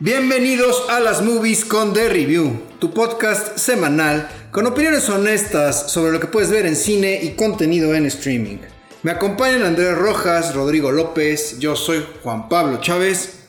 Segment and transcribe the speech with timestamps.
[0.00, 6.18] Bienvenidos a las Movies con The Review, tu podcast semanal con opiniones honestas sobre lo
[6.18, 8.56] que puedes ver en cine y contenido en streaming.
[9.04, 13.44] Me acompañan Andrés Rojas, Rodrigo López, yo soy Juan Pablo Chávez.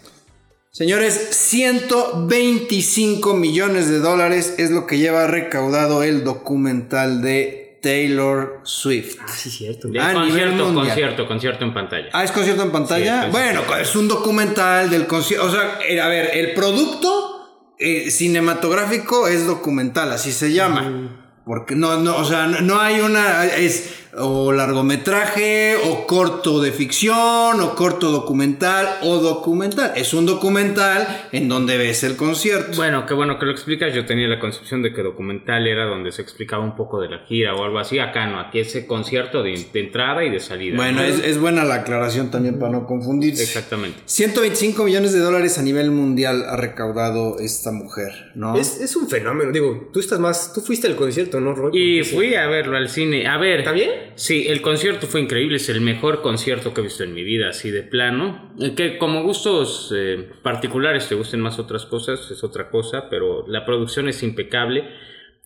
[0.69, 9.17] Señores, 125 millones de dólares es lo que lleva recaudado el documental de Taylor Swift.
[9.21, 9.87] Ah, sí, cierto.
[9.89, 10.85] De A nivel concierto, mundial.
[10.87, 12.09] concierto, concierto en pantalla.
[12.13, 13.21] Ah, ¿es concierto en pantalla?
[13.21, 15.45] Sí, es bueno, es un documental del concierto.
[15.45, 21.21] O sea, eh, a ver, el producto eh, cinematográfico es documental, así se llama.
[21.45, 23.45] Porque no, no, o sea, no, no hay una.
[23.45, 29.91] Es o largometraje, o corto de ficción, o corto documental, o documental.
[29.95, 32.77] Es un documental en donde ves el concierto.
[32.77, 33.93] Bueno, qué bueno que lo explicas.
[33.93, 37.19] Yo tenía la concepción de que documental era donde se explicaba un poco de la
[37.25, 37.99] gira o algo así.
[37.99, 40.75] Acá no, aquí es concierto de, de entrada y de salida.
[40.77, 41.03] Bueno, ¿no?
[41.07, 43.43] es, es buena la aclaración también para no confundirse.
[43.43, 43.99] Exactamente.
[44.05, 48.55] 125 millones de dólares a nivel mundial ha recaudado esta mujer, ¿no?
[48.57, 49.51] Es, es un fenómeno.
[49.51, 50.53] Digo, tú estás más.
[50.53, 51.71] Tú fuiste al concierto, ¿no, Roy?
[51.77, 52.15] Y Sí.
[52.15, 53.27] fui a verlo al cine.
[53.27, 53.59] A ver.
[53.59, 53.89] ¿Está bien?
[54.15, 55.57] Sí, el concierto fue increíble.
[55.57, 58.53] Es el mejor concierto que he visto en mi vida, así de plano.
[58.59, 63.45] Eh, Que como gustos eh, particulares te gusten más otras cosas, es otra cosa, pero
[63.47, 64.83] la producción es impecable.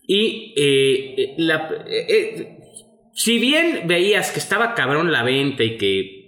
[0.06, 2.58] Y eh, la, eh,
[3.14, 6.20] si bien veías que estaba cabrón la venta y que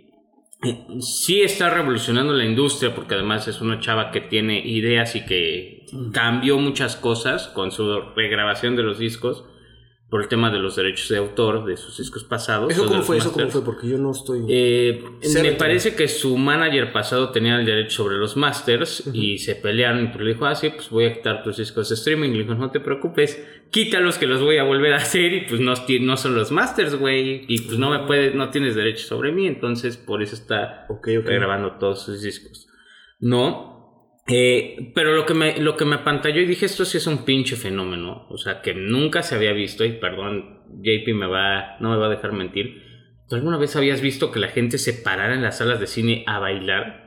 [1.00, 5.86] sí está revolucionando la industria, porque además es una chava que tiene ideas y que
[6.12, 9.44] cambió muchas cosas con su regrabación de los discos
[10.12, 12.70] por el tema de los derechos de autor de sus discos pasados.
[12.70, 13.16] ¿Eso cómo fue?
[13.16, 13.64] ¿Eso cómo fue?
[13.64, 14.44] Porque yo no estoy.
[14.46, 15.02] Eh,
[15.42, 20.12] me parece que su manager pasado tenía el derecho sobre los masters y se pelearon
[20.14, 22.28] y le dijo, ah, sí, pues voy a quitar tus discos de streaming.
[22.32, 25.62] Le dijo, no te preocupes, quítalos que los voy a volver a hacer y pues
[25.62, 27.46] no, son los masters, güey.
[27.48, 31.08] Y pues no me puedes, no tienes derecho sobre mí, entonces por eso está Ok,
[31.20, 31.24] ok.
[31.24, 32.68] grabando todos sus discos.
[33.18, 33.71] No.
[34.28, 37.24] Eh, pero lo que, me, lo que me apantalló y dije, esto sí es un
[37.24, 38.26] pinche fenómeno.
[38.30, 39.84] O sea, que nunca se había visto.
[39.84, 42.82] Y perdón, JP me va, no me va a dejar mentir.
[43.28, 46.24] ¿Tú alguna vez habías visto que la gente se parara en las salas de cine
[46.26, 47.02] a bailar?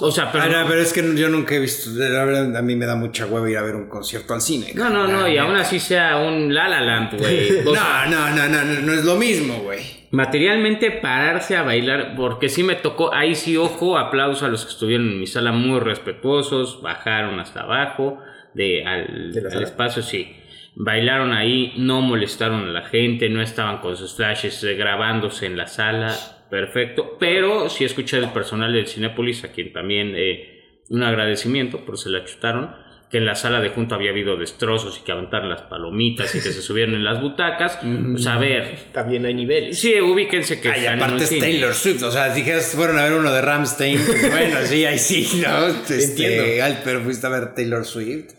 [0.00, 0.44] O sea, pero...
[0.44, 2.94] Ah, no, pero es que yo nunca he visto, la verdad a mí me da
[2.94, 4.72] mucha hueva ir a ver un concierto al cine.
[4.74, 7.50] No, no, no, y aún así sea un La La Land, güey.
[7.64, 9.80] No, no, no, no, no es lo mismo, güey.
[10.16, 14.70] Materialmente pararse a bailar, porque sí me tocó, ahí sí, ojo, aplauso a los que
[14.70, 18.18] estuvieron en mi sala muy respetuosos, bajaron hasta abajo
[18.54, 20.34] de, al, espacio, sí.
[20.74, 25.58] Bailaron ahí, no molestaron a la gente, no estaban con sus flashes eh, grabándose en
[25.58, 26.14] la sala,
[26.48, 27.18] perfecto.
[27.20, 32.08] Pero sí escuché del personal del Cinépolis, a quien también eh, un agradecimiento, por se
[32.08, 32.74] la chutaron,
[33.10, 36.40] que en la sala de junto había habido destrozos y que aventaron las palomitas y
[36.40, 37.78] que se subieron en las butacas.
[38.16, 39.78] Pues a ver, También hay niveles.
[39.78, 41.40] Sí, ubíquense que Ay, aparte es cine.
[41.42, 44.84] Taylor Swift, o sea, si dijeras fueron a ver uno de Ramstein, pues bueno, sí,
[44.84, 45.66] ahí sí, ¿no?
[45.88, 46.80] Este, Entiendo.
[46.84, 48.32] pero fuiste a ver Taylor Swift.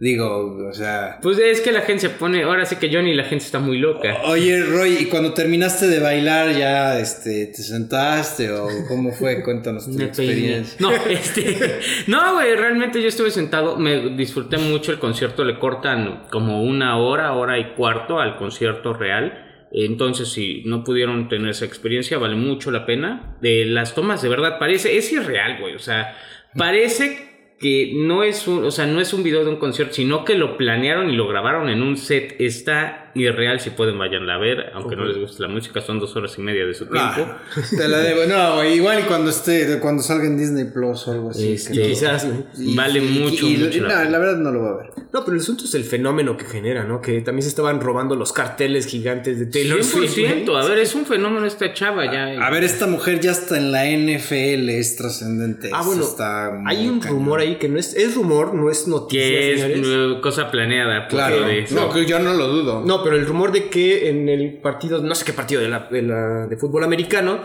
[0.00, 1.18] Digo, o sea...
[1.22, 3.78] Pues es que la gente se pone, ahora sí que Johnny la gente está muy
[3.78, 4.22] loca.
[4.24, 9.42] Oye, Roy, ¿y cuando terminaste de bailar ya este, te sentaste o cómo fue?
[9.44, 10.76] Cuéntanos tu experiencia.
[10.80, 11.78] No, este,
[12.08, 16.98] no, güey, realmente yo estuve sentado, me disfruté mucho el concierto, le cortan como una
[16.98, 19.68] hora, hora y cuarto al concierto real.
[19.70, 23.36] Entonces, si no pudieron tener esa experiencia, vale mucho la pena.
[23.40, 25.74] De las tomas, de verdad, parece, es irreal, güey.
[25.74, 26.16] O sea,
[26.56, 27.33] parece
[27.64, 30.34] que no es un, o sea, no es un video de un concierto, sino que
[30.34, 32.36] lo planearon y lo grabaron en un set.
[32.38, 36.14] Está irreal, si pueden vayanla a ver, aunque no les guste la música, son dos
[36.16, 37.00] horas y media de su tiempo.
[37.26, 37.38] Ah,
[37.76, 38.24] te la debo.
[38.26, 41.52] No, igual y cuando esté, cuando salga en Disney Plus o algo así.
[41.52, 42.26] Este, que- Quizás.
[42.58, 44.90] y- vale y- mucho, y- mucho no, la la, verdad no lo va a ver.
[45.12, 47.00] No, pero el asunto es el fenómeno que genera, ¿no?
[47.00, 50.14] Que también se estaban robando los carteles gigantes de Taylor Swift.
[50.18, 50.44] güey.
[50.44, 52.44] 100%, a ver, es un fenómeno esta chava ya.
[52.44, 55.70] A ver, esta mujer ya está en la NFL, es trascendente.
[55.72, 57.18] Ah, bueno, Está muy hay un cañón.
[57.18, 60.20] rumor ahí que no es, es rumor, no es noticia, que es señores.
[60.20, 61.06] cosa planeada.
[61.06, 62.82] Claro, de eso- no, que yo no lo dudo.
[62.84, 66.46] No, pero el rumor de que en el partido, no sé qué partido de, la,
[66.48, 67.40] de, fútbol americano,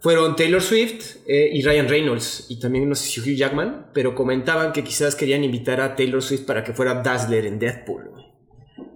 [0.00, 4.14] fueron Taylor Swift eh, y Ryan Reynolds, y también no sé si Hugh Jackman, pero
[4.14, 8.33] comentaban que quizás querían invitar a Taylor Swift para que fuera Dazzler en Deadpool.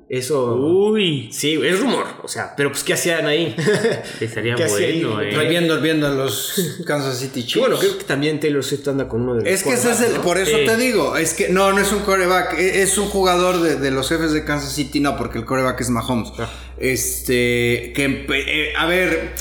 [0.09, 0.55] Eso.
[0.55, 3.55] Uy, Sí, es rumor, o sea, pero pues ¿qué hacían ahí?
[4.21, 5.05] estaría ¿Qué hace ahí?
[5.05, 5.49] bueno, eh.
[5.49, 7.57] Viendo, viendo a los Kansas City Chiefs.
[7.57, 9.91] Y bueno, creo que también Taylor Swift anda con uno de los Es que ese
[9.93, 12.97] es el, por eso te digo, es que no, no es un coreback, e- es
[12.97, 16.33] un jugador de, de los jefes de Kansas City, no, porque el coreback es Mahomes.
[16.39, 16.49] Ah.
[16.79, 19.35] Este, que, eh, a ver,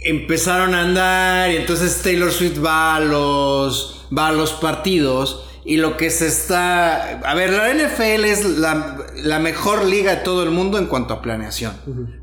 [0.00, 5.78] empezaron a andar y entonces Taylor Swift va a los, va a los partidos y
[5.78, 10.42] lo que se está, a ver, la NFL es la, la mejor liga de todo
[10.42, 11.72] el mundo en cuanto a planeación.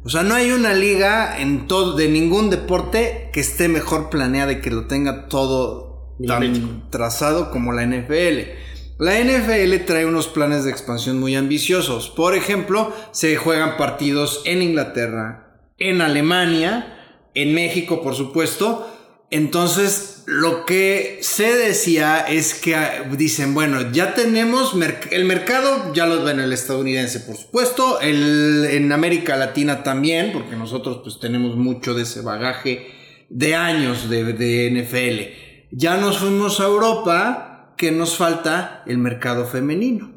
[0.03, 4.51] O sea, no hay una liga en todo, de ningún deporte que esté mejor planeada
[4.51, 8.51] y que lo tenga todo tan trazado como la NFL.
[8.99, 12.11] La NFL trae unos planes de expansión muy ambiciosos.
[12.11, 16.99] Por ejemplo, se juegan partidos en Inglaterra, en Alemania,
[17.33, 18.87] en México, por supuesto.
[19.31, 24.75] Entonces, lo que se decía es que ah, dicen, bueno, ya tenemos
[25.09, 30.57] el mercado, ya lo ven el estadounidense, por supuesto, el, en América Latina también, porque
[30.57, 32.91] nosotros pues tenemos mucho de ese bagaje
[33.29, 35.75] de años de, de NFL.
[35.75, 40.10] Ya nos fuimos a Europa, que nos falta el mercado femenino.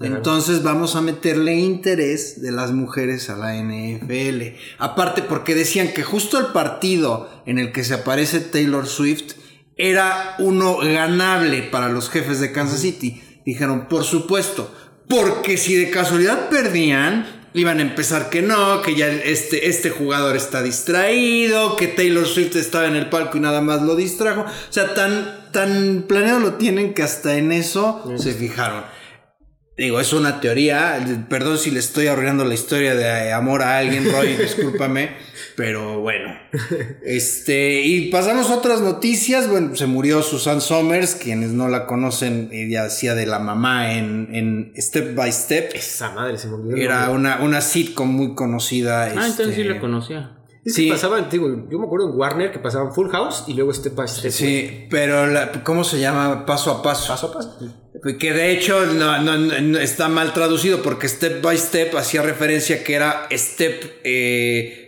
[0.00, 4.56] Entonces vamos a meterle interés de las mujeres a la NFL.
[4.78, 9.34] Aparte porque decían que justo el partido en el que se aparece Taylor Swift
[9.76, 13.22] era uno ganable para los jefes de Kansas City.
[13.44, 14.72] Dijeron, por supuesto,
[15.08, 20.36] porque si de casualidad perdían, iban a empezar que no, que ya este, este jugador
[20.36, 24.42] está distraído, que Taylor Swift estaba en el palco y nada más lo distrajo.
[24.42, 28.84] O sea, tan, tan planeado lo tienen que hasta en eso se fijaron.
[29.78, 30.98] Digo, es una teoría.
[31.28, 35.10] Perdón si le estoy arruinando la historia de amor a alguien, Roy, discúlpame.
[35.54, 36.36] Pero bueno.
[37.04, 39.48] Este, y pasamos a otras noticias.
[39.48, 44.28] Bueno, se murió Susan Somers, quienes no la conocen, ella hacía de la mamá en,
[44.32, 45.70] en Step by Step.
[45.76, 46.76] Esa madre se murió.
[46.76, 49.04] Era una, una sitcom muy conocida.
[49.04, 50.37] Ah, entonces sí este, la conocía.
[50.68, 53.94] Sí, pasaban, digo, yo me acuerdo en Warner que pasaban Full House y luego Step
[53.94, 54.30] by Step.
[54.30, 55.26] Sí, pero
[55.64, 56.44] ¿cómo se llama?
[56.46, 57.08] Paso a paso.
[57.08, 57.58] Paso a paso.
[58.18, 63.26] Que de hecho no, está mal traducido porque Step by Step hacía referencia que era
[63.32, 64.87] Step, eh,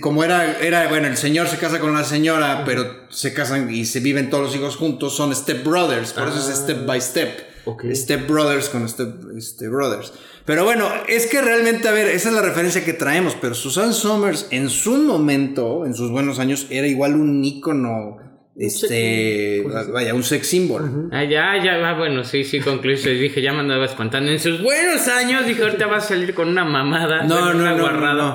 [0.00, 3.84] como era, era, bueno, el señor se casa con la señora, pero se casan y
[3.84, 6.62] se viven todos los hijos juntos, son Step Brothers, por eso es ah.
[6.62, 7.48] Step by Step.
[7.92, 10.12] Step Brothers con Step este, Brothers.
[10.44, 13.92] Pero bueno, es que realmente, a ver, esa es la referencia que traemos, pero Susan
[13.92, 18.27] Somers en su momento, en sus buenos años, era igual un ícono
[18.60, 19.62] este,
[19.92, 21.08] vaya, un sex symbol.
[21.12, 22.96] Ah, ya, ya, ah, bueno, sí, sí, concluí.
[22.96, 24.32] Dije, ya me andaba espantando.
[24.32, 27.22] En sus buenos años, dije, ahorita va a salir con una mamada.
[27.22, 28.34] No, no, no, no,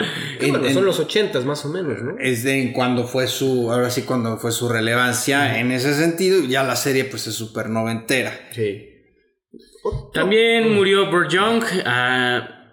[0.72, 2.18] son los ochentas más o menos, ¿no?
[2.20, 5.60] Es de cuando fue su, ahora sí, cuando fue su relevancia.
[5.60, 8.32] En ese sentido, ya la serie, pues es súper noventera.
[8.52, 8.90] Sí.
[10.14, 11.64] También murió Burt Young.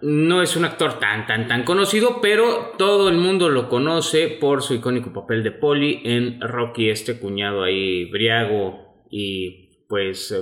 [0.01, 4.63] No es un actor tan, tan, tan conocido, pero todo el mundo lo conoce por
[4.63, 10.33] su icónico papel de Polly en Rocky, este cuñado ahí briago y pues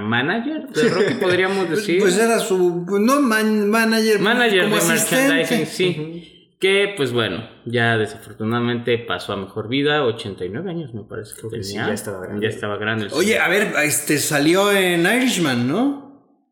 [0.00, 2.00] manager de Rocky podríamos pues, decir.
[2.00, 6.32] Pues era su, pues, no manager, manager de merchandising, sí.
[6.58, 11.86] Que pues bueno, ya desafortunadamente pasó a mejor vida, 89 años me parece que tenía.
[11.86, 12.46] ya estaba grande.
[12.46, 13.08] Ya estaba grande.
[13.12, 16.05] Oye, a ver, este salió en Irishman, ¿no?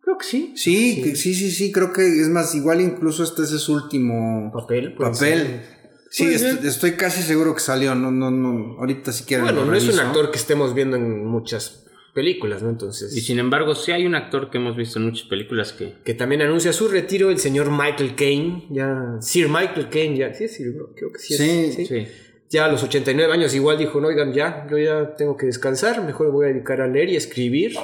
[0.04, 0.52] Creo que sí.
[0.54, 4.94] Sí, sí, sí, sí, creo que es más, igual incluso este es su último papel.
[4.94, 5.62] Papel.
[6.10, 9.46] Sí, estoy, casi seguro que salió, no, no, no, ahorita si quieren.
[9.46, 12.70] Bueno, no es un actor que estemos viendo en muchas películas, ¿no?
[12.70, 13.16] Entonces.
[13.16, 15.94] Y sin embargo, sí hay un actor que hemos visto en muchas películas que.
[16.04, 18.66] Que también anuncia su retiro, el señor Michael Caine.
[18.70, 19.16] Ya.
[19.20, 20.34] Sir Michael Caine, ya.
[20.34, 20.64] Sí, sí,
[20.94, 21.36] creo que sí.
[21.36, 22.06] Sí, sí.
[22.50, 26.04] Ya a los 89 años igual dijo, no, oigan, ya, yo ya tengo que descansar,
[26.04, 27.74] mejor me voy a dedicar a leer y escribir.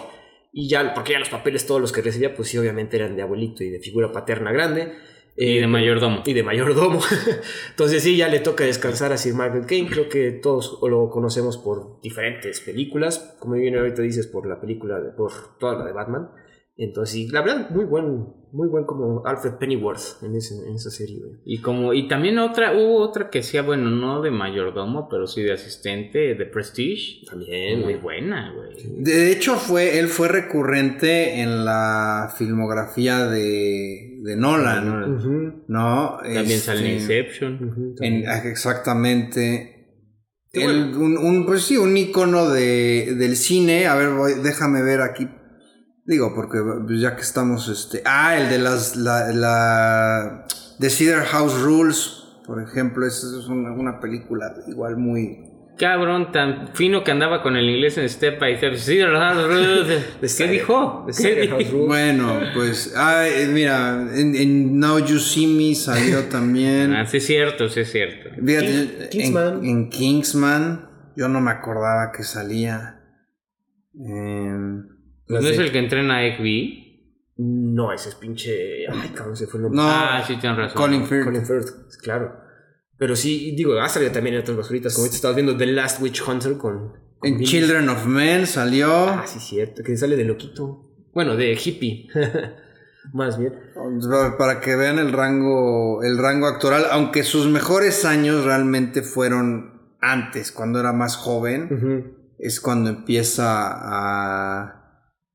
[0.53, 3.23] Y ya, porque ya los papeles, todos los que recibía, pues sí, obviamente eran de
[3.23, 4.95] abuelito y de figura paterna grande.
[5.37, 6.23] y de eh, mayordomo.
[6.27, 7.01] Y de mayordomo.
[7.71, 9.89] Entonces sí, ya le toca descansar a Sir Michael Caine.
[9.89, 13.37] Creo que todos lo conocemos por diferentes películas.
[13.39, 16.31] Como bien ahorita dices, por la película, por toda la de Batman.
[16.81, 21.21] Entonces, sí, la verdad, muy buen, muy buen como Alfred Pennyworth en, en esa serie.
[21.45, 25.43] Y como, y también otra, hubo otra que decía, bueno, no de mayordomo, pero sí
[25.43, 27.27] de asistente, de Prestige.
[27.29, 27.83] También.
[27.83, 29.03] Muy buena, güey.
[29.03, 35.65] De hecho, fue, él fue recurrente en la filmografía de, de Nolan.
[35.69, 36.17] ¿No?
[36.23, 37.95] También sale en este, Inception.
[38.47, 39.99] exactamente.
[40.55, 43.87] un, pues sí, un icono de, del cine.
[43.87, 44.09] A ver,
[44.43, 45.29] déjame ver aquí
[46.11, 48.03] Digo, porque pues, ya que estamos, este...
[48.05, 48.97] Ah, el de las...
[48.97, 50.45] La, la
[50.81, 55.45] The Cedar House Rules, por ejemplo, esa es una, una película igual muy...
[55.79, 58.75] Cabrón, tan fino que andaba con el inglés en Step by Step.
[58.75, 59.47] Cedar House
[60.21, 60.37] Rules.
[60.37, 61.07] ¿Qué dijo?
[61.87, 62.93] Bueno, pues...
[62.97, 66.93] Ah, mira, en, Now You See Me salió también...
[66.93, 68.31] Ah, sí es cierto, sí es cierto.
[68.45, 69.65] Fíjate, Kingsman.
[69.65, 73.01] En, Kingsman yo no me acordaba que salía.
[73.95, 74.90] Eh,
[75.31, 76.41] ¿No es el que entrena a Egg
[77.37, 78.87] No, ese es pinche.
[78.89, 79.81] Ay, cabrón, se fue el nombre.
[79.81, 80.77] No, ah, sí, tienes razón.
[80.77, 81.25] Colin Firth.
[81.25, 81.69] Colin Firth,
[82.03, 82.37] claro.
[82.99, 84.95] Pero sí, digo, ha salido también en otras basuritas.
[84.95, 86.93] Como estabas viendo The Last Witch Hunter con.
[87.23, 88.93] en Children of Men salió.
[89.09, 89.83] Ah, sí, cierto.
[89.83, 90.91] Que sale de loquito.
[91.15, 92.09] Bueno, de hippie.
[93.13, 93.55] Más bien.
[94.37, 100.53] Para que vean el rango, el rango actoral, aunque sus mejores años realmente fueron antes,
[100.53, 104.80] cuando era más joven, es cuando empieza a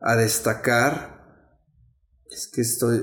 [0.06, 1.14] a destacar.
[2.32, 3.02] Es que estoy.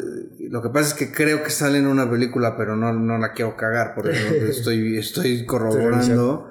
[0.51, 3.33] Lo que pasa es que creo que sale en una película, pero no, no la
[3.33, 6.49] quiero cagar, por eso estoy, estoy corroborando.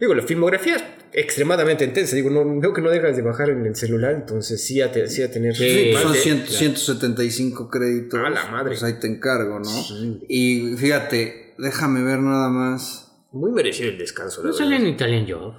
[0.00, 0.82] Digo, la filmografía es
[1.12, 2.16] extremadamente intensa.
[2.16, 5.08] Digo, no, veo que no dejas de bajar en el celular, entonces sí a, te-
[5.08, 5.54] sí a tener.
[5.54, 8.18] Sí, Son más de- 100 175 créditos.
[8.24, 8.70] A la madre.
[8.70, 9.64] Pues ahí te encargo, ¿no?
[9.64, 10.20] Sí.
[10.28, 13.12] Y fíjate, déjame ver nada más.
[13.32, 14.86] Muy merecido el descanso, la ¿No sale verdad.
[14.88, 15.54] en Italian Job?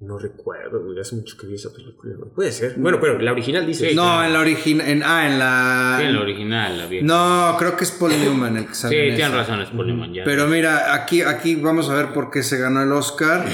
[0.00, 2.14] No recuerdo, güey, hace mucho que vi esa película.
[2.16, 2.30] güey.
[2.30, 2.74] Puede ser.
[2.78, 3.90] Bueno, pero la original dice.
[3.90, 3.94] Sí.
[3.94, 4.88] No, en la original.
[4.88, 5.96] En, ah, en la.
[6.00, 7.06] Sí, en la original, la vieja.
[7.06, 9.08] No, creo que es Paul Newman el que sí, sale.
[9.10, 10.24] en tienen razón, es Poliman ya.
[10.24, 13.44] Pero mira, aquí, aquí vamos a ver por qué se ganó el Oscar.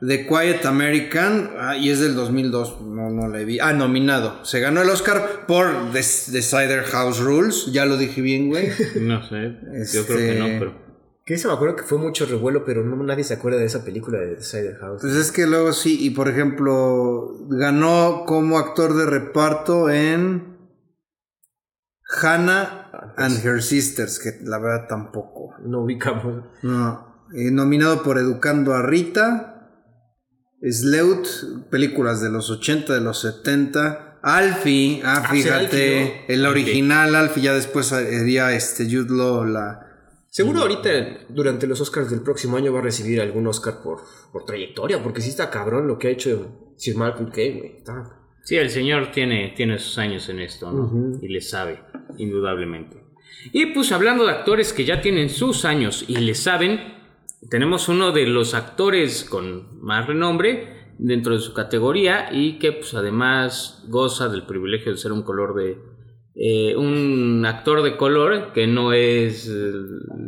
[0.00, 3.58] The Quiet American, ah, y es del 2002, no, no le vi.
[3.60, 4.42] Ah, nominado.
[4.46, 8.70] Se ganó el Oscar por The, The Cider House Rules, ya lo dije bien, güey.
[8.98, 9.58] No sé,
[9.92, 10.89] yo creo que no, Este- pero...
[11.24, 13.84] Que esa me acuerdo que fue mucho revuelo, pero no, nadie se acuerda de esa
[13.84, 15.02] película de The Cider House.
[15.02, 20.58] Pues es que luego sí, y por ejemplo, ganó como actor de reparto en
[22.22, 25.54] Hannah and Her Sisters, que la verdad tampoco.
[25.64, 26.44] No ubicamos.
[26.62, 27.26] No.
[27.34, 29.46] Eh, nominado por Educando a Rita.
[30.62, 31.26] Sleut,
[31.70, 34.18] películas de los 80, de los 70.
[34.22, 39.86] Alfie, ah, Ah, sí, fíjate, el original Alfie, ya después haría este Jude Law la...
[40.30, 43.98] Seguro ahorita, durante los Oscars del próximo año, va a recibir algún Oscar por,
[44.32, 47.76] por trayectoria, porque sí está cabrón lo que ha hecho Sir Malcolm Kane, güey.
[47.78, 51.18] Está- Sí, el señor tiene, tiene sus años en esto, ¿no?
[51.20, 51.80] Y le sabe,
[52.16, 53.04] indudablemente.
[53.52, 56.80] Y pues hablando de actores que ya tienen sus años y le saben,
[57.50, 62.94] tenemos uno de los actores con más renombre dentro de su categoría y que pues
[62.94, 65.78] además goza del privilegio de ser un color de...
[66.42, 69.46] eh, un actor de color que no es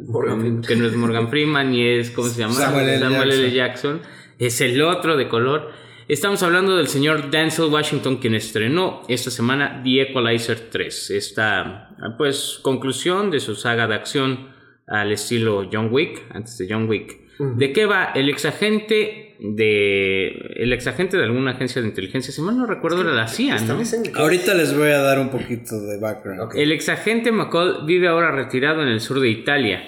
[0.07, 0.61] Morgan Freeman.
[0.61, 2.52] que no es Morgan Freeman ni es ¿cómo se llama?
[2.52, 3.35] Samuel L.
[3.35, 3.50] L.
[3.50, 4.02] Jackson.
[4.38, 5.71] Es el otro de color.
[6.09, 12.59] Estamos hablando del señor Denzel Washington, quien estrenó esta semana The Equalizer 3, esta pues
[12.61, 14.49] conclusión de su saga de acción
[14.87, 17.23] al estilo John Wick, antes de John Wick.
[17.38, 18.12] ¿De qué va?
[18.14, 23.12] El exagente de el exagente de alguna agencia de inteligencia, si mal no recuerdo era
[23.12, 23.76] la CIA, ¿no?
[24.14, 26.52] Ahorita les voy a dar un poquito de background.
[26.54, 29.82] El exagente McCall vive ahora retirado en el sur de Italia.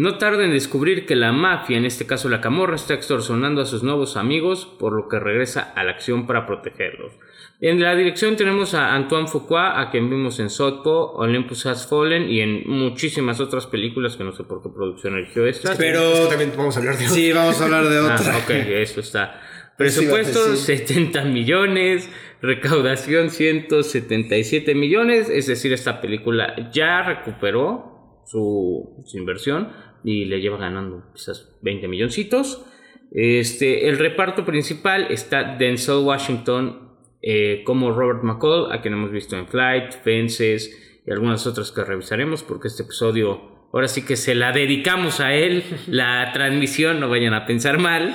[0.00, 3.64] No tarda en descubrir que la mafia, en este caso la camorra, está extorsionando a
[3.64, 7.14] sus nuevos amigos, por lo que regresa a la acción para protegerlos.
[7.60, 12.30] En la dirección tenemos a Antoine Fuqua, a quien vimos en Sotpo, Olympus Has Fallen
[12.30, 15.74] y en muchísimas otras películas que no sé por qué producción eligió esta.
[15.76, 18.36] Pero- también vamos a hablar de Sí, vamos a hablar de Ah, otra.
[18.38, 19.40] ok, eso está.
[19.76, 20.78] Presupuesto decir.
[20.78, 22.08] 70 millones,
[22.40, 29.72] recaudación 177 millones, es decir, esta película ya recuperó su, su inversión
[30.04, 32.64] y le lleva ganando quizás 20 milloncitos.
[33.10, 36.88] Este, el reparto principal está Denzel Washington
[37.22, 41.84] eh, como Robert McCall, a quien hemos visto en Flight, Fences y algunas otras que
[41.84, 47.08] revisaremos porque este episodio ahora sí que se la dedicamos a él, la transmisión, no
[47.08, 48.14] vayan a pensar mal.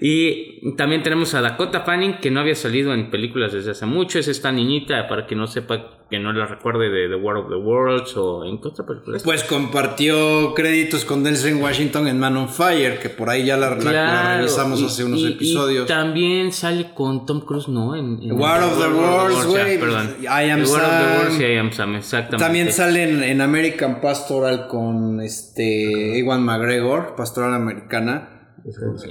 [0.00, 4.18] Y también tenemos a Dakota Fanning, que no había salido en películas desde hace mucho,
[4.18, 7.48] es esta niñita, para que no sepa, que no la recuerde de The War of
[7.48, 9.18] the Worlds o en otra película.
[9.24, 13.70] Pues compartió créditos con Denzel Washington en Man on Fire, que por ahí ya la,
[13.70, 15.86] la- la Claro, revisamos y- hace unos y- y episodios.
[15.88, 17.96] también sale con Tom Cruise, ¿no?
[17.96, 19.80] En, en- War of the Worlds, güey.
[19.80, 20.14] Perdón.
[20.22, 21.16] I Am The War of the Sam.
[21.18, 22.44] Worlds y I Am Sam, exactamente.
[22.44, 28.28] También sale en, en American Pastoral con este Ewan McGregor, Pastoral Americana.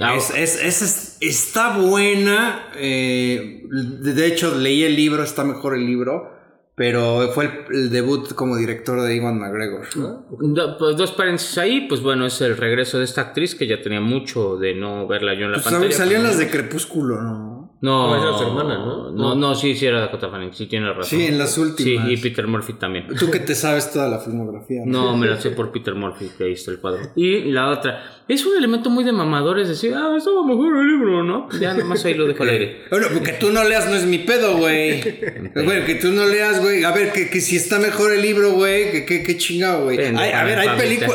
[0.00, 2.68] Ah, Es, es- es- es- está buena.
[2.76, 6.31] eh, de hecho, leí el libro, está mejor el libro.
[6.74, 9.86] Pero fue el, el debut como director de Ewan McGregor.
[9.94, 13.82] Do- pues dos paréntesis ahí, pues bueno, es el regreso de esta actriz que ya
[13.82, 15.92] tenía mucho de no verla yo en la Pues, pantalla.
[15.94, 17.51] salían pero- las de Crepúsculo, ¿no?
[17.82, 19.10] No, No, era su hermana, ¿no?
[19.10, 21.04] No, no, sí, sí era Dakota Fanning, sí tiene razón.
[21.18, 22.06] Sí, en las últimas.
[22.06, 23.06] Sí, y Peter Murphy también.
[23.18, 24.82] Tú que te sabes toda la filmografía.
[24.86, 27.00] No, me la sé por Peter Murphy, que ahí está el cuadro.
[27.16, 30.86] Y la otra, es un elemento muy de mamador, es decir, ah, estaba mejor el
[30.86, 31.48] libro, ¿no?
[31.60, 32.82] Ya nomás ahí lo dejo al aire.
[32.90, 35.02] Bueno, que tú no leas no es mi pedo, güey.
[35.54, 36.84] Bueno, que tú no leas, güey.
[36.84, 39.98] A ver, que, que si está mejor el libro, güey, que, que, que chingado, güey.
[40.16, 40.68] A ver, hay,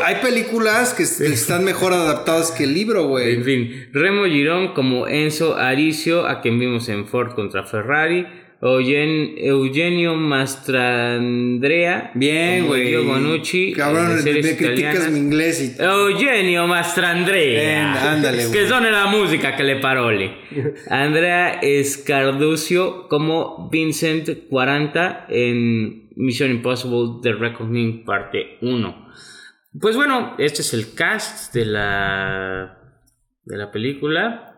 [0.03, 3.43] hay películas que est- están mejor adaptadas que el libro, En güey.
[3.43, 8.25] fin, Remo Girón como Enzo Aricio, a vimos en Ford contra Ferrari.
[8.59, 12.11] Eugen- Eugenio Mastrandrea.
[12.15, 12.95] Bien, güey.
[13.05, 13.73] Bonucci.
[13.73, 15.81] Cabrón, de me series criticas mi inglés y...
[15.81, 17.59] Eugenio Mastrandrea.
[17.93, 18.51] Ven, ándale, güey.
[18.59, 20.37] que son la música que le parole.
[20.89, 29.07] Andrea Escarducio como Vincent 40 en Mission Impossible The Reckoning parte 1.
[29.79, 32.73] Pues bueno, este es el cast de la
[33.45, 34.55] de la película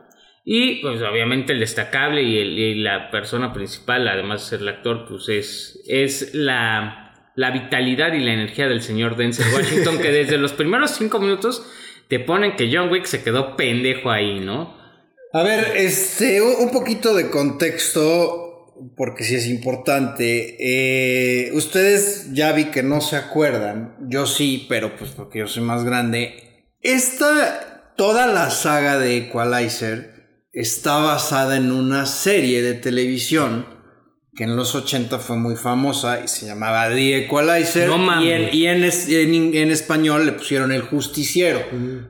[0.52, 4.70] Y pues obviamente el destacable y, el- y la persona principal, además de ser el
[4.70, 10.12] actor, pues es, es la, la vitalidad y la energía del señor Denzel Washington, que
[10.12, 11.64] desde los primeros cinco minutos
[12.08, 14.76] te ponen que John Wick se quedó pendejo ahí, ¿no?
[15.34, 20.56] A ver, este, un un poquito de contexto, porque sí es importante.
[20.60, 25.62] Eh, ustedes ya vi que no se acuerdan, yo sí, pero pues porque yo soy
[25.62, 26.66] más grande.
[26.82, 30.19] Esta, toda la saga de Equalizer
[30.60, 33.66] está basada en una serie de televisión
[34.36, 37.88] que en los 80 fue muy famosa y se llamaba The Equalizer.
[37.90, 38.26] No mames.
[38.26, 41.62] y en, y en, es- en- en español le pusieron el justiciero.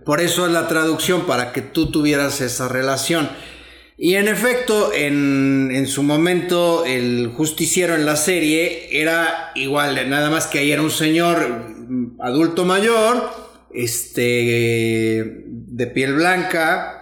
[0.05, 3.29] Por eso es la traducción, para que tú tuvieras esa relación.
[3.97, 10.29] Y en efecto, en, en su momento, el justiciero en la serie era igual, nada
[10.29, 11.49] más que ahí era un señor
[11.89, 13.29] mm, adulto mayor,
[13.73, 16.98] este, de piel blanca,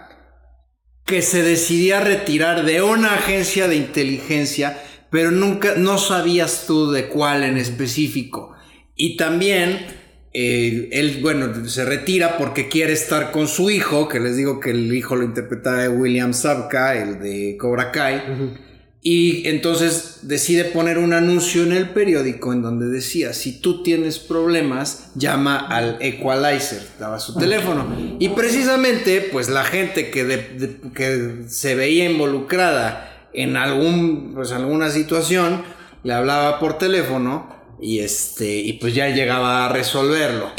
[1.08, 4.78] que se decidía retirar de una agencia de inteligencia,
[5.10, 8.54] pero nunca, no sabías tú de cuál en específico.
[8.94, 9.86] Y también,
[10.34, 14.70] eh, él, bueno, se retira porque quiere estar con su hijo, que les digo que
[14.72, 18.67] el hijo lo interpretaba William Zabka, el de Cobra Kai.
[19.00, 24.18] Y entonces decide poner un anuncio en el periódico en donde decía, si tú tienes
[24.18, 27.86] problemas, llama al Equalizer, daba su teléfono.
[28.18, 34.50] Y precisamente, pues la gente que, de- de- que se veía involucrada en algún, pues,
[34.50, 35.62] alguna situación,
[36.02, 40.50] le hablaba por teléfono y, este, y pues ya llegaba a resolverlo.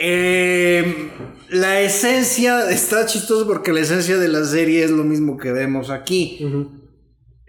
[0.00, 1.10] Eh,
[1.48, 5.90] la esencia, está chistoso porque la esencia de la serie es lo mismo que vemos
[5.90, 6.38] aquí.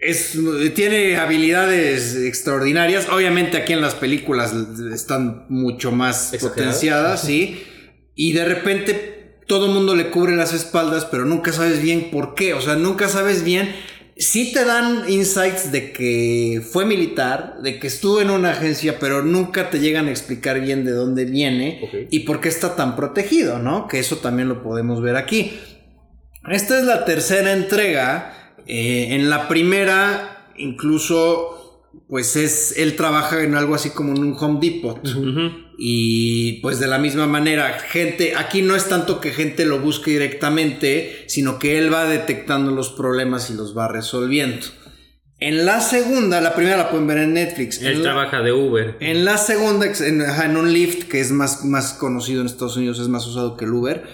[0.00, 0.38] Es,
[0.74, 3.08] tiene habilidades extraordinarias.
[3.10, 4.54] Obviamente aquí en las películas
[4.94, 6.54] están mucho más Exageradas.
[6.54, 7.62] potenciadas, sí.
[8.14, 12.34] Y de repente todo el mundo le cubre las espaldas, pero nunca sabes bien por
[12.34, 12.54] qué.
[12.54, 13.74] O sea, nunca sabes bien.
[14.16, 19.22] Sí te dan insights de que fue militar, de que estuvo en una agencia, pero
[19.22, 23.58] nunca te llegan a explicar bien de dónde viene y por qué está tan protegido,
[23.58, 23.88] ¿no?
[23.88, 25.58] Que eso también lo podemos ver aquí.
[26.50, 28.36] Esta es la tercera entrega.
[28.72, 34.36] Eh, en la primera, incluso, pues es, él trabaja en algo así como en un
[34.38, 35.00] Home Depot.
[35.76, 40.10] Y pues de la misma manera, gente, aquí no es tanto que gente lo busque
[40.12, 44.66] directamente, sino que él va detectando los problemas y los va resolviendo.
[45.38, 47.80] En la segunda, la primera la pueden ver en Netflix.
[47.80, 48.96] Él En la- trabaja de Uber.
[49.00, 53.08] en la segunda, en un Lyft, que es más, más conocido en Estados Unidos, es
[53.08, 54.04] más usado que el Uber.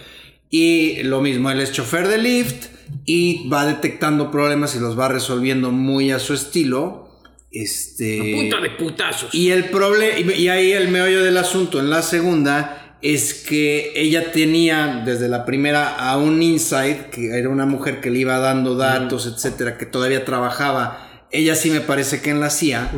[0.51, 2.67] Y lo mismo, él es chofer de Lyft
[3.05, 7.09] y va detectando problemas y los va resolviendo muy a su estilo.
[7.51, 8.35] Este.
[8.37, 9.35] Punta de putazos.
[9.35, 14.33] Y el problema, y ahí el meollo del asunto en la segunda es que ella
[14.33, 18.75] tenía desde la primera a un insight, que era una mujer que le iba dando
[18.75, 21.27] datos, etcétera, que todavía trabajaba.
[21.31, 22.91] Ella sí me parece que en la CIA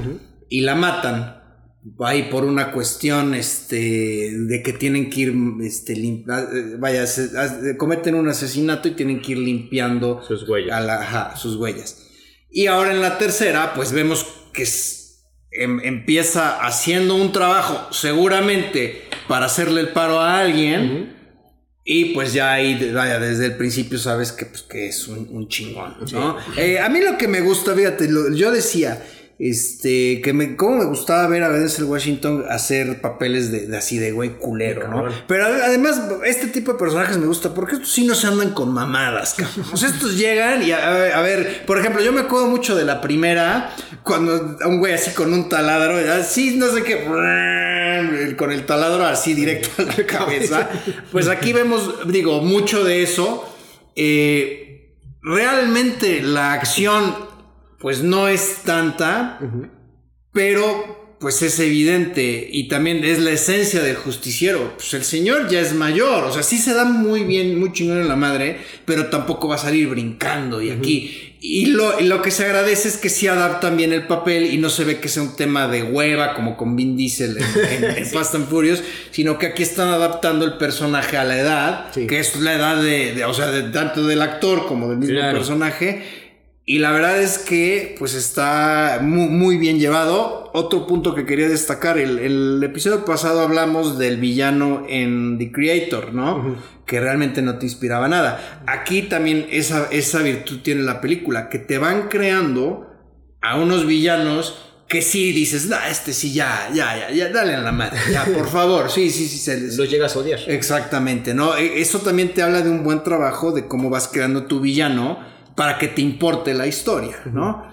[0.48, 1.37] y la matan.
[2.00, 7.30] Ahí por una cuestión este, de que tienen que ir, este, ah, eh, vaya, se-
[7.36, 10.76] ah, cometen un asesinato y tienen que ir limpiando Sus huellas.
[10.76, 12.04] a la- ajá, sus huellas.
[12.50, 14.66] Y ahora en la tercera, pues vemos que
[15.52, 21.16] em- empieza haciendo un trabajo, seguramente para hacerle el paro a alguien.
[21.90, 25.48] Y pues ya ahí, vaya, desde el principio sabes que, pues, que es un, un
[25.48, 26.36] chingón, ¿no?
[26.58, 29.02] Eh, a mí lo que me gusta, fíjate, lo- yo decía,
[29.38, 33.96] este, que me, cómo me gustaba ver a Denzel Washington hacer papeles de, de así
[33.98, 35.04] de güey culero, ¿no?
[35.28, 38.50] Pero ade- además, este tipo de personajes me gusta porque estos sí no se andan
[38.52, 39.66] con mamadas, cabrón.
[39.72, 42.48] O sea, estos llegan y a, a ver, a ver, por ejemplo, yo me acuerdo
[42.48, 47.04] mucho de la primera, cuando un güey así con un taladro, así, no sé qué,
[48.36, 50.68] con el taladro así directo a la cabeza.
[51.12, 53.44] Pues aquí vemos, digo, mucho de eso.
[53.96, 57.14] Eh, realmente la acción,
[57.78, 59.38] pues no es tanta,
[60.32, 64.74] pero pues es evidente y también es la esencia del justiciero.
[64.76, 67.98] Pues el señor ya es mayor, o sea, sí se da muy bien, muy chingón
[68.00, 71.24] en la madre, pero tampoco va a salir brincando y aquí.
[71.40, 74.58] Y lo, y lo que se agradece es que sí adaptan bien el papel y
[74.58, 77.96] no se ve que sea un tema de hueva como con Vin Diesel en, en-
[77.98, 82.06] en Fast and Furious, sino que aquí están adaptando el personaje a la edad, Sí.
[82.08, 85.14] que es la edad de, de- o sea, de, tanto del actor como del mismo
[85.14, 85.38] Claro.
[85.38, 86.17] personaje.
[86.70, 90.50] Y la verdad es que pues está muy, muy bien llevado.
[90.52, 96.12] Otro punto que quería destacar, el, el episodio pasado hablamos del villano en The Creator,
[96.12, 96.56] ¿no?
[96.84, 98.62] Que realmente no te inspiraba nada.
[98.66, 102.86] Aquí también esa, esa virtud tiene la película, que te van creando
[103.40, 107.60] a unos villanos que sí dices, nah, este sí, ya, ya, ya, ya, dale a
[107.62, 109.78] la madre, ya, por favor, sí, sí, sí, se les...
[109.78, 110.40] Lo llegas a odiar.
[110.46, 111.56] Exactamente, ¿no?
[111.56, 115.37] E- Eso también te habla de un buen trabajo de cómo vas creando tu villano
[115.58, 117.66] para que te importe la historia, ¿no?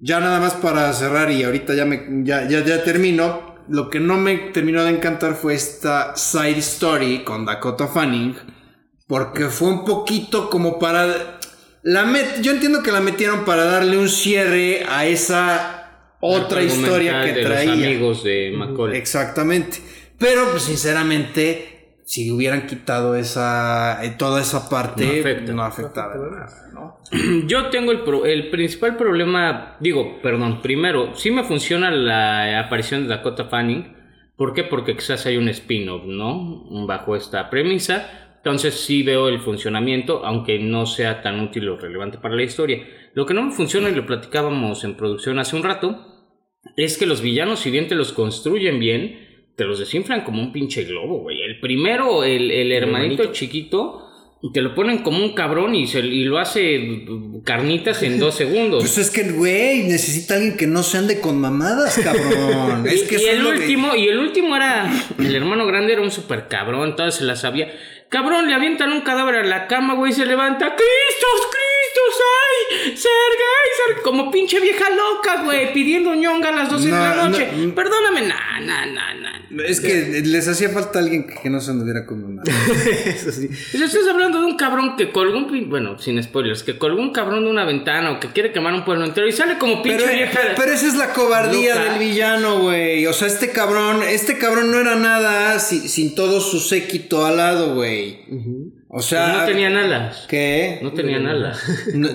[0.00, 3.52] Ya nada más para cerrar y ahorita ya me ya, ya, ya termino.
[3.68, 8.34] Lo que no me terminó de encantar fue esta side story con Dakota Fanning.
[9.06, 11.38] Porque fue un poquito como para.
[11.84, 17.22] La met- yo entiendo que la metieron para darle un cierre a esa otra historia
[17.24, 17.74] que de traía.
[17.74, 18.96] Los amigos de Macaulay.
[18.98, 19.78] Exactamente.
[20.18, 21.71] Pero, pues, sinceramente,
[22.12, 25.52] si hubieran quitado esa, eh, toda esa parte, No afecta.
[25.54, 26.98] no afectaba nada, ¿no?
[27.46, 33.04] Yo tengo el, pro- el principal problema, digo, perdón, primero, sí me funciona la aparición
[33.04, 33.96] de Dakota Fanning.
[34.36, 34.62] ¿Por qué?
[34.62, 36.86] Porque quizás hay un spin-off, ¿no?
[36.86, 38.34] Bajo esta premisa.
[38.36, 42.84] Entonces sí veo el funcionamiento, aunque no sea tan útil o relevante para la historia.
[43.14, 45.96] Lo que no me funciona, y lo platicábamos en producción hace un rato,
[46.76, 49.31] es que los villanos, si bien te los construyen bien,
[49.62, 51.40] te los desinflan como un pinche globo, güey.
[51.40, 53.32] El primero, el, el hermanito hermanito.
[53.32, 54.08] chiquito,
[54.52, 57.04] te lo ponen como un cabrón y, se, y lo hace
[57.44, 58.80] carnitas en dos segundos.
[58.80, 62.84] Pues es que, güey, necesita alguien que no se ande con mamadas, cabrón.
[62.90, 66.10] es que y, el que- último, y el último era, el hermano grande era un
[66.10, 67.72] super cabrón, todas se las sabía.
[68.08, 70.74] Cabrón, le avientan un cadáver a la cama, güey, se levanta.
[70.74, 71.61] ¡Cristos, Cristos!
[72.08, 72.96] ¡Ay!
[72.96, 72.96] ¡Sergey!
[73.94, 74.02] Ser-".
[74.02, 77.48] Como pinche vieja loca, güey, pidiendo ñonga a las 12 de la No, noche.
[77.56, 77.74] no.
[77.74, 79.32] Perdóname, na, na, na, na.
[79.66, 82.48] Es que les hacía falta alguien que, no se anduviera con mamadas.
[83.06, 83.48] Eso sí.
[83.48, 87.00] Pues estás hablando de un cabrón que colgó un pin- bueno, sin spoilers, que colgó
[87.02, 89.82] un cabrón de una ventana o que quiere quemar un pueblo entero y sale como
[89.82, 90.40] pinche Pero, vieja.
[90.56, 91.90] pero esa es la cobardía loca.
[91.90, 93.06] del villano, güey.
[93.06, 97.36] O sea, este cabrón, este cabrón no era nada si- sin todo su séquito al
[97.36, 98.20] lado, güey.
[98.94, 100.26] O sea, Pues no tenían alas.
[100.28, 100.78] ¿qué?
[100.82, 101.58] No tenían alas.
[101.94, 102.08] No,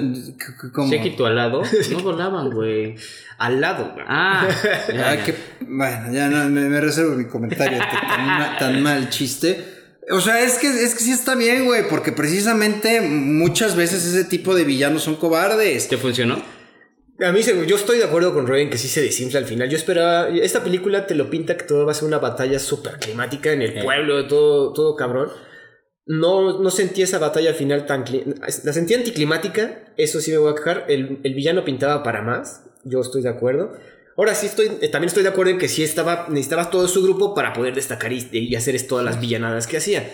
[0.74, 0.88] ¿Cómo?
[0.90, 1.64] Séquito al lado.
[1.92, 2.94] No volaban, güey.
[3.40, 4.06] Al lado, güey.
[4.08, 4.48] Ah,
[4.94, 5.26] ya, Ah, ya.
[5.26, 9.74] qué- bueno, ya no, me, me reservo mi comentario tan, tan ma- tan mal chiste.
[10.12, 14.24] O sea, es que, es que sí está bien, güey, porque precisamente muchas veces ese
[14.24, 15.88] tipo de villanos son cobardes.
[15.88, 16.42] ¿Te funcionó?
[17.26, 19.46] A mí, se- yo estoy de acuerdo con Roy en que sí se desinfla al
[19.46, 19.68] final.
[19.68, 20.30] Yo esperaba.
[20.30, 23.64] Esta película te lo pinta que todo va a ser una batalla súper climática en
[23.64, 23.84] el Eh.
[23.84, 25.30] pueblo, todo, todo cabrón.
[26.08, 28.06] No, no sentí esa batalla al final tan.
[28.64, 30.86] La sentí anticlimática, eso sí me voy a quejar.
[30.88, 33.74] El, el villano pintaba para más, yo estoy de acuerdo.
[34.18, 37.04] Ahora sí estoy, eh, también estoy de acuerdo en que sí estaba, necesitaba todo su
[37.04, 40.10] grupo para poder destacar y, y hacer todas las villanadas que hacía.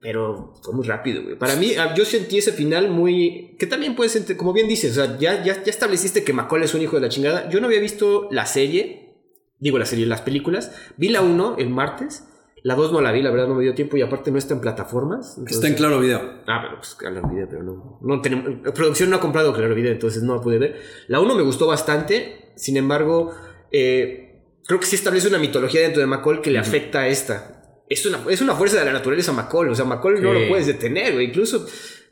[0.00, 1.36] Pero fue muy rápido, güey.
[1.36, 3.56] Para mí, ah, yo sentí ese final muy...
[3.58, 6.74] Que también puedes, como bien dices, o sea, ya, ya, ya estableciste que Macaulay es
[6.74, 7.48] un hijo de la chingada.
[7.50, 9.16] Yo no había visto la serie,
[9.58, 10.70] digo la serie, las películas.
[10.96, 12.24] Vi la 1 el martes.
[12.64, 14.54] La 2 no la vi, la verdad no me dio tiempo y aparte no está
[14.54, 15.38] en plataformas.
[15.46, 16.20] Está en claro video.
[16.46, 17.98] Ah, pero pues claro video, pero no.
[18.02, 20.76] no tenemos, la producción no ha comprado claro video, entonces no la pude ver.
[21.06, 23.32] La 1 me gustó bastante, sin embargo,
[23.70, 27.54] eh, creo que sí establece una mitología dentro de McCall que le afecta a esta.
[27.88, 30.66] Es una, es una fuerza de la naturaleza McCall, o sea, McCall no lo puedes
[30.66, 31.26] detener, güey.
[31.26, 31.66] Incluso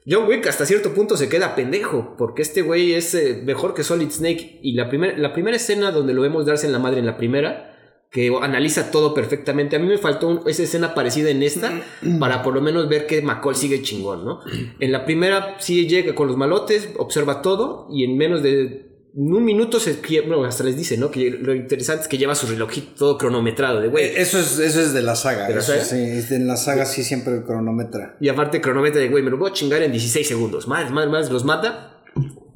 [0.08, 3.82] John Wick hasta cierto punto se queda pendejo, porque este güey es eh, mejor que
[3.82, 4.60] Solid Snake.
[4.62, 7.16] Y la, primer- la primera escena donde lo vemos darse en la madre en la
[7.18, 7.75] primera,
[8.16, 9.76] que analiza todo perfectamente.
[9.76, 11.70] A mí me faltó un- esa escena parecida en esta
[12.18, 14.40] para por lo menos ver que McCall sigue chingón, ¿no?
[14.80, 18.86] En la primera sí llega con los malotes, observa todo y en menos de
[19.18, 21.10] un minuto se bueno, hasta les dice, ¿no?
[21.10, 24.04] Que lo interesante es que lleva su relojito todo cronometrado de güey.
[24.16, 25.46] Eso es, eso es de la saga.
[25.48, 25.84] ¿De la eso saga?
[25.84, 28.16] Sí, en la saga sí siempre cronometra.
[28.18, 30.66] Y aparte cronometra de güey, me lo voy a chingar en 16 segundos.
[30.68, 32.02] Más, más, más, los mata.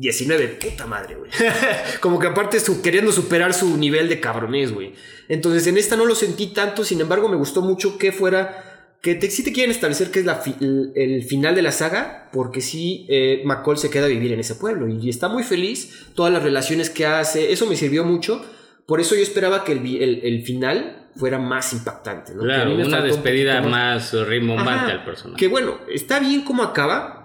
[0.00, 1.30] 19, puta madre, güey.
[2.00, 4.94] Como que aparte su, queriendo superar su nivel de cabrones, güey.
[5.28, 8.66] Entonces en esta no lo sentí tanto, sin embargo me gustó mucho que fuera...
[9.02, 11.72] Que te, sí te quieren establecer que es la fi- el, el final de la
[11.72, 15.42] saga, porque sí, eh, McCall se queda a vivir en ese pueblo y está muy
[15.42, 18.44] feliz, todas las relaciones que hace, eso me sirvió mucho,
[18.86, 22.34] por eso yo esperaba que el, vi- el- el final fuera más impactante.
[22.34, 25.38] Claro, una un despedida más rimbombante Ajá, al personaje.
[25.38, 27.19] Que bueno, está bien como acaba,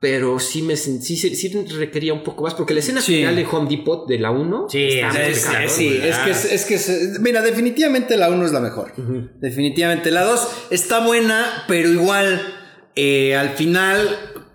[0.00, 3.16] pero sí me sí, sí, requería un poco más, porque la escena Sí.
[3.16, 6.44] final de Home Depot de la 1 Sí, está muy es- sí, es que es,
[6.46, 8.92] es que es- mira, definitivamente la 1 es la mejor.
[9.40, 10.10] Definitivamente.
[10.10, 12.54] La 2 está buena, pero igual
[12.96, 14.08] eh, al final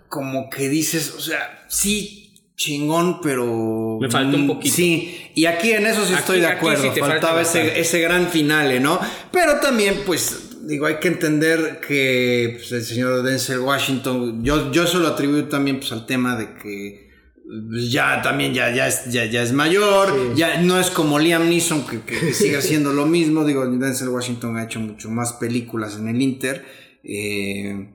[0.09, 3.97] como que dices, o sea, sí, chingón, pero...
[3.99, 4.75] Me faltó un mm, poquito.
[4.75, 6.81] Sí, y aquí en eso sí Aquí- estoy de acuerdo.
[6.83, 8.99] sí falta Faltaba ese, ese gran finale, ¿no?
[9.31, 14.83] Pero también, pues, digo, hay que entender que pues, el señor Denzel Washington, yo, yo
[14.83, 17.09] eso lo atribuyo también pues, al tema de que
[17.69, 21.47] pues, ya también ya, ya, es, ya, ya es mayor, ya no es como Liam
[21.49, 23.45] Neeson que, sigue haciendo lo mismo.
[23.45, 26.65] Digo, Denzel Washington ha hecho mucho más películas en el Inter.
[27.03, 27.91] eh,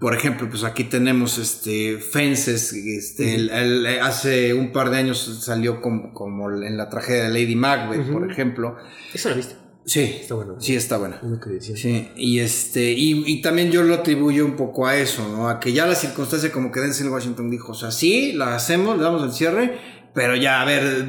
[0.00, 5.40] por ejemplo, pues aquí tenemos este Fences, este, el- el- hace un par de años
[5.42, 8.76] salió como, como en la tragedia de Lady Macbeth, por ejemplo.
[9.14, 9.54] ¿Eso la viste?
[9.84, 10.60] Sí, Está bueno.
[10.60, 11.20] sí está buena.
[11.60, 15.48] Sí, y este, y, y también yo lo atribuyo un poco a eso, ¿no?
[15.48, 18.96] A que ya la circunstancia como que Denzel Washington dijo, o sea, sí, la hacemos,
[18.96, 19.78] le damos el cierre,
[20.14, 21.08] pero ya, a ver,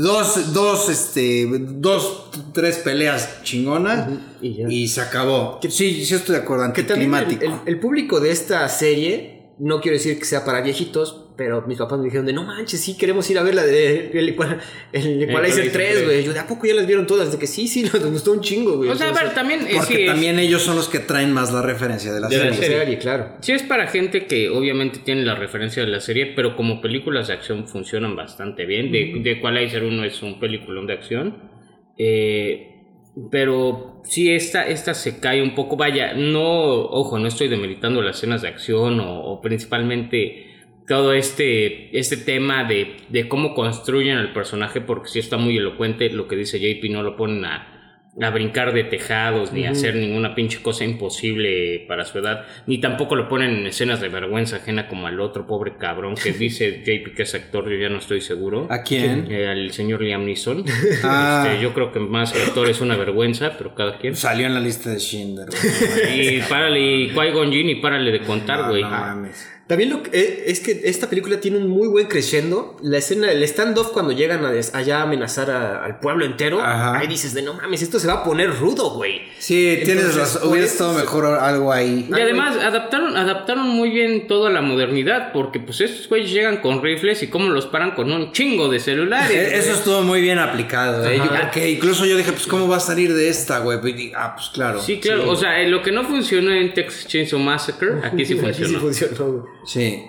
[0.00, 4.08] dos, dos, este, dos, tres peleas chingonas
[4.40, 5.58] Y se acabó.
[5.68, 7.44] Sí, sí estoy de acuerdo, también el, anticlimático.
[7.66, 11.76] el- el público de esta serie, no quiero decir que sea para viejitos, pero mis
[11.78, 14.58] papás me dijeron de no manches, sí queremos ir a ver la de el, Equal-
[14.92, 16.04] el Equalizer Equalizer 3, 3.
[16.04, 16.24] güey.
[16.24, 18.40] Yo de a poco ya las vieron todas, de que sí, sí, nos gustó un
[18.40, 18.88] chingo, güey.
[18.90, 21.32] O sea, a ver, también eh, Porque sí es- también ellos son los que traen
[21.32, 22.58] más la referencia de la De la serie.
[22.60, 22.78] serie.
[22.78, 23.36] serie, claro.
[23.40, 27.28] Sí es para gente que obviamente tiene la referencia de la serie, pero como películas
[27.28, 28.90] de acción funcionan bastante bien.
[28.92, 31.36] De, de Equalizer 1 es un peliculón de acción.
[31.98, 32.72] Eh,
[33.30, 35.76] pero sí, esta, esta se cae un poco.
[35.76, 40.55] Vaya, no, ojo, no estoy demeritando las escenas de acción o, o principalmente
[40.86, 46.10] todo este, este tema de, de cómo construyen al personaje, porque sí está muy elocuente
[46.10, 47.72] lo que dice JP, no lo ponen a,
[48.22, 52.78] a brincar de tejados ni a hacer ninguna pinche cosa imposible para su edad, ni
[52.80, 56.82] tampoco lo ponen en escenas de vergüenza ajena como al otro pobre cabrón que dice
[56.84, 58.68] JP que es actor, yo ya no estoy seguro.
[58.70, 59.26] ¿A quién?
[59.30, 60.64] Eh, al señor Liam Neeson.
[61.02, 61.46] Ah.
[61.48, 64.16] Este, yo creo que más que actor es una vergüenza, pero cada quien.
[64.16, 65.48] Salió en la lista de Schindler.
[66.14, 68.82] Y párale, y Qui-Gon Jinn, y párale de contar, No, güey.
[68.82, 69.52] no mames.
[69.66, 72.76] También lo que, eh, es que esta película tiene un muy buen crescendo.
[72.82, 76.60] La escena, el stand-off cuando llegan a des- allá a amenazar a- al pueblo entero,
[76.60, 76.98] Ajá.
[76.98, 79.22] ahí dices de no mames, esto se va a poner rudo, güey.
[79.38, 80.42] Sí, tienes razón.
[80.42, 82.08] por Hubiera eso estado se- mejor algo ahí.
[82.08, 86.80] Y además adaptaron, adaptaron muy bien toda la modernidad, porque pues estos güeyes llegan con
[86.80, 89.36] rifles y cómo los paran con un chingo de celulares.
[89.36, 91.16] Eh, Eso estuvo muy bien aplicado, ¿eh?
[91.16, 91.50] Yo Ajá.
[91.50, 93.80] creo que incluso yo dije, pues, ¿cómo va a salir de esta, güey?
[93.80, 94.80] Pues, di- Ah, pues claro.
[94.80, 95.28] Sí, claro.
[95.28, 98.34] O sea, eh, lo que no funcionó en Texas Chainsaw Massacre, aquí sí Aquí sí
[98.36, 98.78] funcionó.
[98.80, 99.55] funcionó, güey.
[99.66, 100.04] Sí.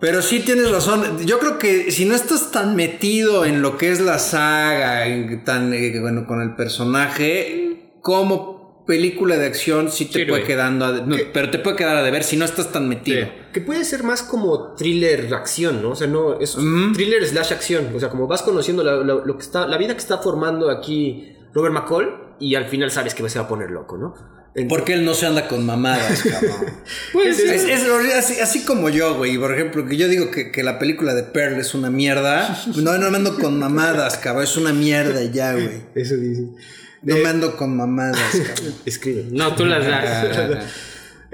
[0.00, 1.24] Pero sí tienes razón.
[1.24, 5.44] Yo creo que si no estás tan metido en lo que es la saga, en-
[5.44, 10.92] tan eh, bueno, con el personaje, como película de acción sí te puede quedando, a
[10.92, 13.24] de- no, pero te puede quedar a deber si no estás tan metido.
[13.26, 13.32] Sí.
[13.52, 15.90] Que puede ser más como thriller acción, ¿no?
[15.90, 16.56] O sea, no, es
[16.92, 17.94] thriller slash acción.
[17.94, 20.68] O sea, como vas conociendo la, la- lo que está, la vida que está formando
[20.70, 24.14] aquí Robert McCall y al final sabes que se va a poner loco, ¿no?
[24.68, 26.66] Porque él no se anda con mamadas, cabrón.
[27.12, 27.42] Pues sí.
[27.48, 27.82] Es,
[28.16, 29.36] así, así como yo, güey.
[29.36, 32.56] Por ejemplo, que yo digo que, que la película de Pearl es una mierda.
[32.76, 34.44] No, no me ando con mamadas, cabrón.
[34.44, 35.82] Es una mierda ya, güey.
[35.94, 36.48] Eso dice.
[37.02, 38.74] No me ando con mamadas, cabrón.
[38.86, 39.26] Escribe.
[39.30, 40.64] No, tú las das.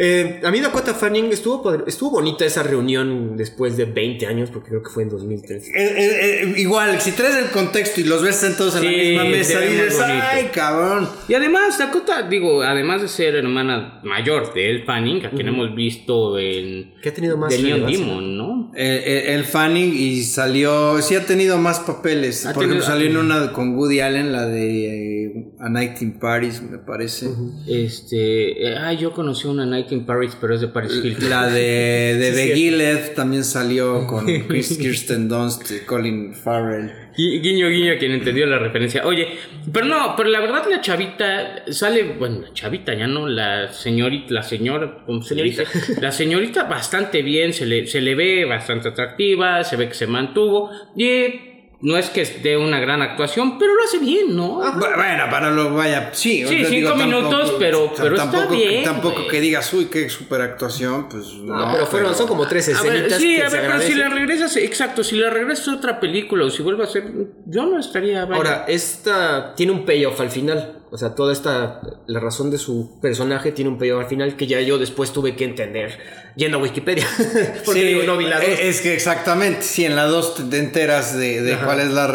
[0.03, 4.49] Eh, a mí Dakota Fanning estuvo, padre- estuvo bonita esa reunión después de 20 años,
[4.51, 5.69] porque creo que fue en 2003.
[5.69, 9.25] Eh, eh, eh, igual, si traes el contexto y los ves sentados en la misma
[9.25, 11.07] mesa, muy dices, ay, cabrón.
[11.29, 15.75] Y además, Dakota, digo, además de ser hermana mayor de Elle Fanning, a quien hemos
[15.75, 17.87] visto en Que ha tenido más The Neon.
[17.93, 18.73] Demon, ¿no?
[18.75, 22.47] Eh, eh, el Fanning y salió, sí ha tenido más papeles.
[22.47, 26.01] Ha Por ejemplo, tenido- salió en una con Woody Allen, la de eh, A Night
[26.03, 27.29] in Paris, me parece.
[27.67, 31.31] Este, eh, ah, yo conocí una Night in Paris, pero es de Paris Hilton.
[31.31, 36.91] La de, de Sí, también salió con Chris- Kirsten Dunst, y Colin Farrell.
[37.17, 39.05] Gui- Guiño, guiño, quien entendió la referencia.
[39.07, 39.27] Oye,
[39.73, 44.33] pero no, pero la verdad la chavita sale, bueno, la chavita ya no, la señorita,
[44.35, 45.65] la señora, ¿cómo se le dice?
[46.01, 50.07] La señorita bastante bien, se le, se le ve bastante atractiva, se ve que se
[50.07, 51.50] mantuvo y
[51.83, 54.61] no es que esté una gran actuación, pero lo hace bien, ¿no?
[54.61, 56.45] Bu- Bueno, para lo vaya, sí.
[56.47, 61.09] Sí, cinco minutos, pero- pero está tampoco, bien, Tampoco que digas, uy, qué super actuación,
[61.09, 61.57] pues no.
[61.57, 63.83] No, pero fueron, son como tres A ver, escenitas sí, que a se ver, pero
[63.83, 67.05] si la regresas, exacto, si la regresas a otra película o si vuelve a ser,
[67.47, 68.25] yo no estaría.
[68.27, 68.37] vaya.
[68.37, 70.80] Ahora, esta tiene un payoff al final.
[70.93, 74.47] O sea, toda esta, la razón de su personaje tiene un payoff al final que
[74.49, 75.99] ya yo después tuve que entender
[76.35, 77.07] yendo a Wikipedia.
[77.65, 78.45] Porque Sí, digo, no vi la dos.
[78.49, 81.91] eh, Es que exactamente, si en la 2 te- te enteras de, de cuál es
[81.93, 82.09] la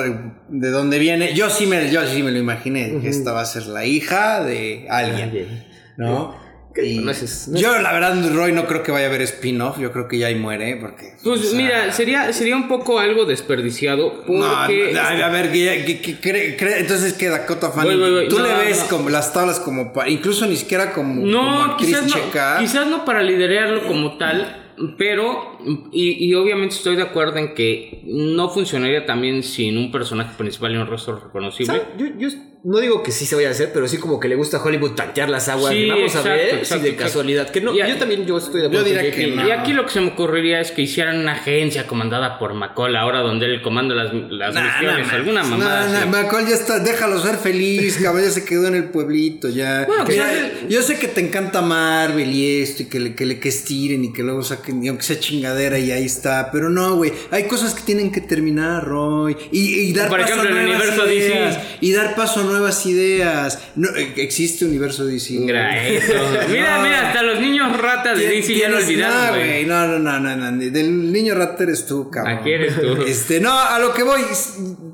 [0.49, 1.33] de dónde viene.
[1.33, 4.43] Yo sí me, yo sí me lo imaginé, que esta va a ser la hija
[4.43, 5.63] de alguien.
[5.97, 6.35] ¿no?
[6.75, 9.09] Que Y no es- no es- yo la verdad Roy no creo que vaya a
[9.09, 12.57] haber spin-off, yo creo que ya ahí muere porque Pues o sea, mira, sería, sería
[12.57, 14.91] un poco algo desperdiciado porque...
[14.93, 18.19] No, a, a ver, que, que- que cree- cree- entonces que Dakota Fanning, Voy, voy,
[18.19, 18.27] voy.
[18.27, 18.87] tú No, le ves no.
[18.89, 22.87] como las tablas como, pa- incluso ni siquiera como, como No, actriz quizás no, quizás
[22.87, 25.54] no para liderarlo como tal, pero,
[25.91, 30.73] y, y obviamente estoy de acuerdo en que no funcionaría también sin un personaje principal
[30.73, 31.81] y un rostro reconocible.
[31.97, 32.29] Yo, yo
[32.63, 34.63] no digo que sí se vaya a hacer, pero sí como que le gusta a
[34.63, 35.71] Hollywood tantear las aguas.
[35.71, 37.03] Sí, Vamos exacto, a ver exacto, si de exacto.
[37.03, 37.49] casualidad.
[37.51, 38.85] Que no, Y yo también yo estoy de acuerdo.
[38.85, 39.35] diría con que JP.
[39.35, 39.47] no.
[39.47, 42.95] Y aquí lo que se me ocurriría es que hicieran una agencia comandada por McCall,
[42.95, 46.05] ahora donde él comanda las, las Nah, misiones, nah, alguna mamada.
[46.05, 46.05] nah.
[46.07, 49.85] McCall ya está, déjalo ser feliz, cabrón, ya se quedó en el pueblito, ya.
[49.85, 50.19] Bueno, pues,
[50.67, 54.03] yo sé que te encanta Marvel y esto, y que le, que le que estiren
[54.05, 55.19] y que luego saquen, y aunque sea
[55.55, 59.89] chingadera y ahí está, pero no, güey, hay cosas que tienen que terminar, Roy, y,
[59.89, 61.25] y dar Por paso ejemplo, a el nuevas universo DC.
[61.27, 63.59] ideas, y dar paso a nuevas ideas.
[63.75, 65.33] No, eh, existe universo DC.
[65.39, 65.71] Mira.
[66.49, 66.83] Mira, No.
[66.83, 69.65] mira, hasta los niños ratas de DC ya lo olvidaron, no, güey.
[69.65, 72.37] No, no, no, no, no, Del niño rata eres tú, cabrón.
[72.37, 73.01] Aquí eres tú.
[73.07, 74.21] Este, no, a lo que voy,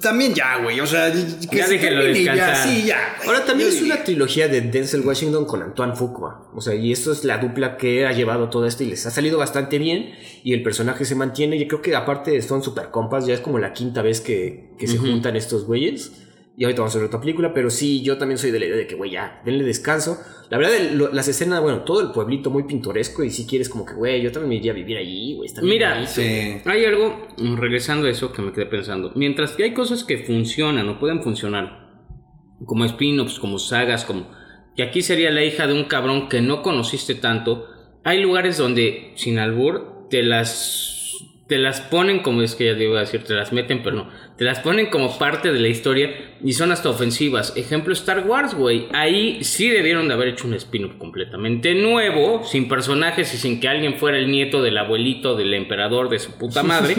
[0.02, 0.80] también ya, güey.
[0.80, 2.67] O sea, que Ya se déjenlo y ya, descansar.
[2.67, 3.15] sí, ya.
[3.26, 6.50] Ahora también Yo es una trilogía de Denzel Washington con Antoine Fuqua.
[6.54, 9.12] O sea, y esto es la dupla que ha llevado todo esto y les ha
[9.12, 10.13] salido bastante bien.
[10.43, 11.58] Y el personaje se mantiene.
[11.60, 13.26] Yo creo que aparte son super compas.
[13.28, 16.28] Ya es como la quinta vez que, que se juntan estos güeyes.
[16.58, 17.54] Y ahorita vamos a ver otra película.
[17.54, 20.18] Pero sí, yo también soy de la idea de que, güey, ya, denle descanso.
[20.50, 23.24] La verdad, lo- las escenas, bueno, todo el pueblito muy pintoresco.
[23.24, 25.50] Y si quieres, como que, güey, yo también me iría a vivir allí, güey.
[25.64, 26.06] Mira.
[26.06, 26.22] Sí.
[26.66, 29.12] hay algo, mm, regresando a eso, que me quedé pensando.
[29.16, 31.90] Mientras que hay cosas que funcionan o pueden funcionar,
[32.66, 34.30] como spin-offs, como sagas, como
[34.76, 37.66] que aquí sería la hija de un cabrón que no conociste tanto,
[38.04, 40.97] hay lugares donde, sin albur, te las
[41.47, 44.10] te las ponen como es que ya iba a decir, te las meten, pero no,
[44.41, 46.10] te las ponen como parte de la historia
[46.43, 47.54] y son hasta ofensivas.
[47.56, 52.67] Ejemplo Star Wars, güey, ahí sí debieron de haber hecho un spin-off completamente nuevo, sin
[52.67, 56.63] personajes y sin que alguien fuera el nieto del abuelito del emperador de su puta
[56.63, 56.95] madre,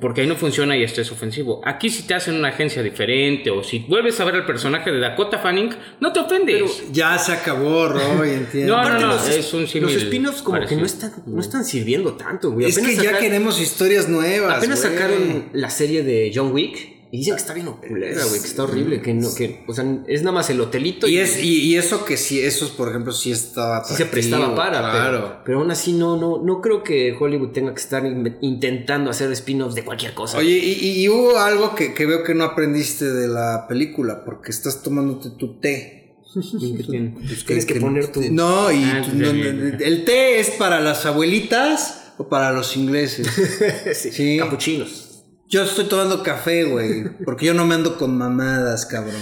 [0.00, 1.60] porque ahí no funciona y esto es ofensivo.
[1.64, 5.00] Aquí si te hacen una agencia diferente o si vuelves a ver al personaje de
[5.00, 6.92] Dakota Fanning, no te ofendes.
[6.92, 8.76] Ya se acabó, Roy, entiendo.
[8.76, 10.78] No, no, no, los, es un los spin-offs como parecido.
[10.78, 12.66] que no están, no están sirviendo tanto, güey.
[12.66, 14.58] Es que ya queremos historias nuevas.
[14.58, 14.94] Apenas güey.
[14.94, 16.67] sacaron la serie de John Wick
[17.10, 19.84] y dicen que está bien culera, güey, que está horrible, que no, que, o sea,
[20.08, 23.12] es nada más el hotelito Y, es, y, y eso que sí, eso por ejemplo,
[23.14, 23.82] sí estaba.
[23.82, 25.18] sí se prestaba para, Claro.
[25.22, 29.10] pero, pero aún así no, no, no creo que Hollywood tenga que estar in- intentando
[29.10, 30.36] hacer spin-offs de cualquier cosa.
[30.36, 34.82] Oye, y, hubo algo que, que veo que no aprendiste de la película, porque estás
[34.82, 35.94] tomándote tu té.
[36.34, 38.20] Pues tienes que poner tu...
[38.30, 43.26] No, y Ah, tu- no, el té es para las abuelitas o para los ingleses.
[43.94, 44.36] sí, sí.
[44.38, 45.06] capuchinos.
[45.48, 49.14] Yo estoy tomando café, güey, porque yo no me ando con mamadas, cabrón.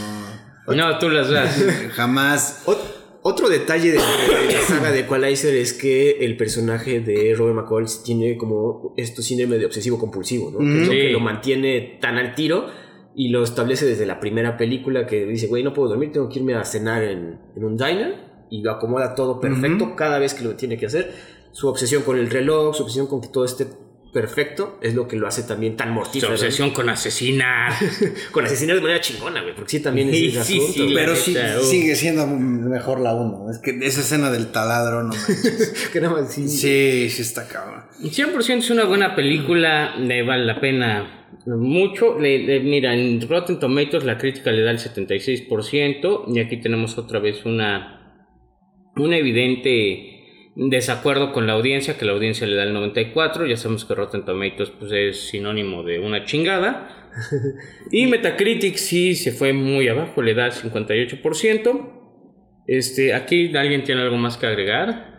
[0.66, 1.64] No, tú las das.
[1.94, 2.62] Jamás.
[2.66, 7.56] Ot- otro detalle de, de la saga de Equalizer es que el personaje de Robert
[7.56, 10.58] McCall tiene como esto síndrome de obsesivo compulsivo, ¿no?
[10.58, 12.66] Que es lo que lo mantiene tan al tiro
[13.16, 16.38] y lo establece desde la primera película que dice, güey, no puedo dormir, tengo que
[16.38, 18.14] irme a cenar en, en un diner
[18.50, 21.12] y lo acomoda todo perfecto cada vez que lo tiene que hacer.
[21.52, 23.66] Su obsesión con el reloj, su obsesión con que todo esté
[24.12, 26.32] perfecto es lo que lo hace también tan Su mortífero.
[26.32, 27.72] obsesión con asesinar.
[28.32, 30.72] Con asesinar de manera chingona, güey, porque sí también es Sí, ese sí, asunto.
[30.88, 31.62] sí, Pero sí, neta, uh.
[31.64, 33.50] sigue siendo mejor la 1.
[33.50, 35.88] Es que esa escena del taladro, no manches.
[35.92, 37.82] Que nada más sí- Sí, sí está cabrón.
[38.02, 42.18] 100% es una buena película, le vale la pena mucho.
[42.18, 46.96] Le- le- mira, en Rotten Tomatoes la crítica le da el 76% y aquí tenemos
[46.98, 48.24] otra vez una,
[48.96, 50.15] un evidente
[50.56, 54.24] desacuerdo con la audiencia, que la audiencia le da el 94%, ya sabemos que Rotten
[54.24, 57.02] Tomatoes pues, es sinónimo de una chingada.
[57.90, 61.92] Y Metacritic sí se fue muy abajo, le da el 58%.
[62.66, 65.16] Este, aquí alguien tiene algo más que agregar.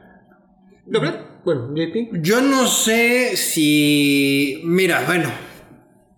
[0.86, 2.22] Verdad, bueno, JP.
[2.22, 4.62] Yo no sé si.
[4.66, 5.32] Mira, bueno.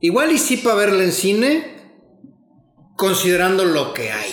[0.01, 1.63] Igual y sí para verla en cine.
[2.95, 4.32] Considerando lo que hay.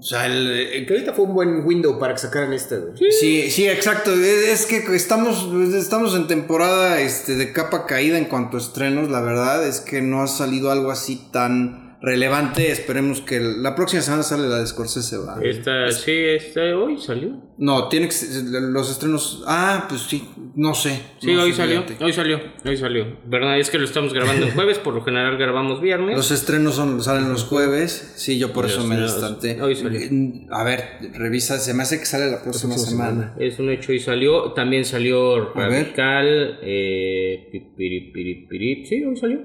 [0.00, 3.12] O sea, el, Que ahorita fue un buen window para que sacaran esta, güey.
[3.12, 4.12] Sí, sí, exacto.
[4.14, 9.10] Es que estamos, estamos en temporada este, de capa caída en cuanto a estrenos.
[9.10, 12.70] La verdad es que no ha salido algo así tan relevante.
[12.70, 15.18] Esperemos que la próxima semana sale la de Scorsese.
[15.18, 15.38] ¿va?
[15.42, 17.50] Esta, sí, esta hoy salió.
[17.58, 18.14] No, tiene que
[18.52, 19.44] los estrenos.
[19.46, 21.00] Ah, pues sí, no sé.
[21.20, 22.04] Sí, no hoy sé, salió, fíjate.
[22.04, 23.18] hoy salió, hoy salió.
[23.26, 23.58] ¿Verdad?
[23.58, 26.16] Es que lo estamos grabando el jueves, por lo general grabamos viernes.
[26.16, 28.14] Los estrenos son, salen los jueves.
[28.16, 29.60] Sí, yo por eso me distanté.
[29.60, 30.00] hoy salió.
[30.00, 31.58] Eh, A ver, revisa.
[31.58, 33.34] Se me hace que sale la próxima, semana.
[33.38, 34.52] Es un hecho y salió.
[34.52, 35.52] También salió.
[35.52, 36.58] Radical.
[36.62, 38.86] Eh, pipiri, piri, piri.
[38.86, 39.40] Sí, hoy salió.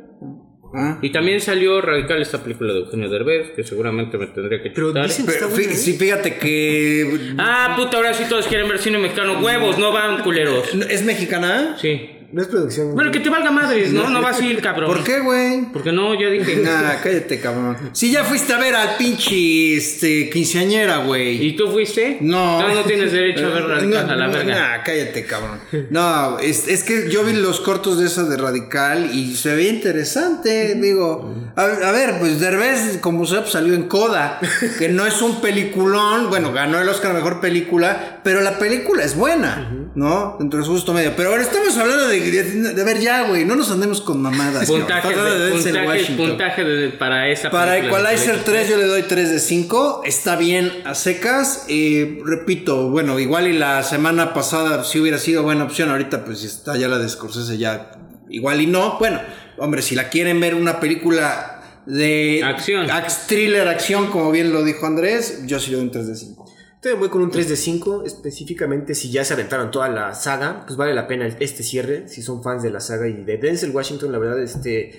[0.78, 1.00] Ah.
[1.02, 4.90] Y también salió Radical, esta película de Eugenio Derbez, que seguramente me tendría que Pero
[4.90, 5.08] chutar.
[5.08, 5.76] dicen- Pero Está buena, fí- ¿eh?
[5.76, 7.20] sí, fíjate que.
[7.38, 9.40] Ah, puta, ahora sí todos quieren ver cine mexicano.
[9.40, 10.74] Huevos, no van, culeros.
[10.90, 11.78] ¿Es mexicana?
[11.80, 12.10] Sí.
[12.32, 12.94] No es producción.
[12.96, 14.10] Bueno, que te valga madres, ¿no?
[14.10, 14.88] No vas a ir, cabrón.
[14.88, 15.72] ¿Por qué, güey?
[15.72, 16.56] Porque no, ya dije.
[16.66, 17.78] Nah, cállate, cabrón.
[17.94, 21.46] Si ya fuiste a ver al pinche este, quinceañera, güey.
[21.46, 22.18] ¿Y tú fuiste?
[22.22, 22.60] No.
[22.60, 24.56] No, no tienes derecho a ver Radical No, a la verga.
[24.78, 25.60] nah, cállate, cabrón.
[25.90, 29.70] No, es, es que yo vi los cortos de esa de Radical y se veía
[29.70, 30.76] interesante.
[30.76, 34.40] Digo, a, a ver, pues Derbez, como sea, pues, salió en Coda,
[34.80, 36.30] que no es un peliculón.
[36.30, 40.38] Bueno, ganó el Oscar a mejor película, pero la película es buena, ¿no?
[40.40, 41.14] Dentro de su gusto medio.
[41.16, 44.68] Pero ahora estamos hablando de, de, ver ya, güey, no nos andemos con mamadas.
[44.68, 47.78] Puntaje, de, puntaje, puntaje de- para esa Para.
[47.78, 50.02] Equalizer 3 yo le doy 3 de 5.
[50.06, 51.66] Está bien a secas.
[51.68, 55.90] Eh, repito, bueno, igual y la semana pasada si hubiera sido buena opción.
[55.90, 57.92] Ahorita pues si está ya la de Scorsese ya
[58.30, 58.98] igual y no.
[59.00, 59.22] Bueno,
[59.58, 61.52] hombre, si la quieren ver una película
[61.86, 62.42] de...
[62.44, 62.88] Acción.
[63.28, 66.52] thriller, acción, como bien lo dijo Andrés, yo sí le doy un 3 de 5.
[66.86, 70.66] También voy con un 3 de 5, específicamente si ya se aventaron toda la saga,
[70.68, 73.72] pues vale la pena este cierre, si son fans de la saga y de Denzel
[73.72, 74.92] Washington, la verdad, este,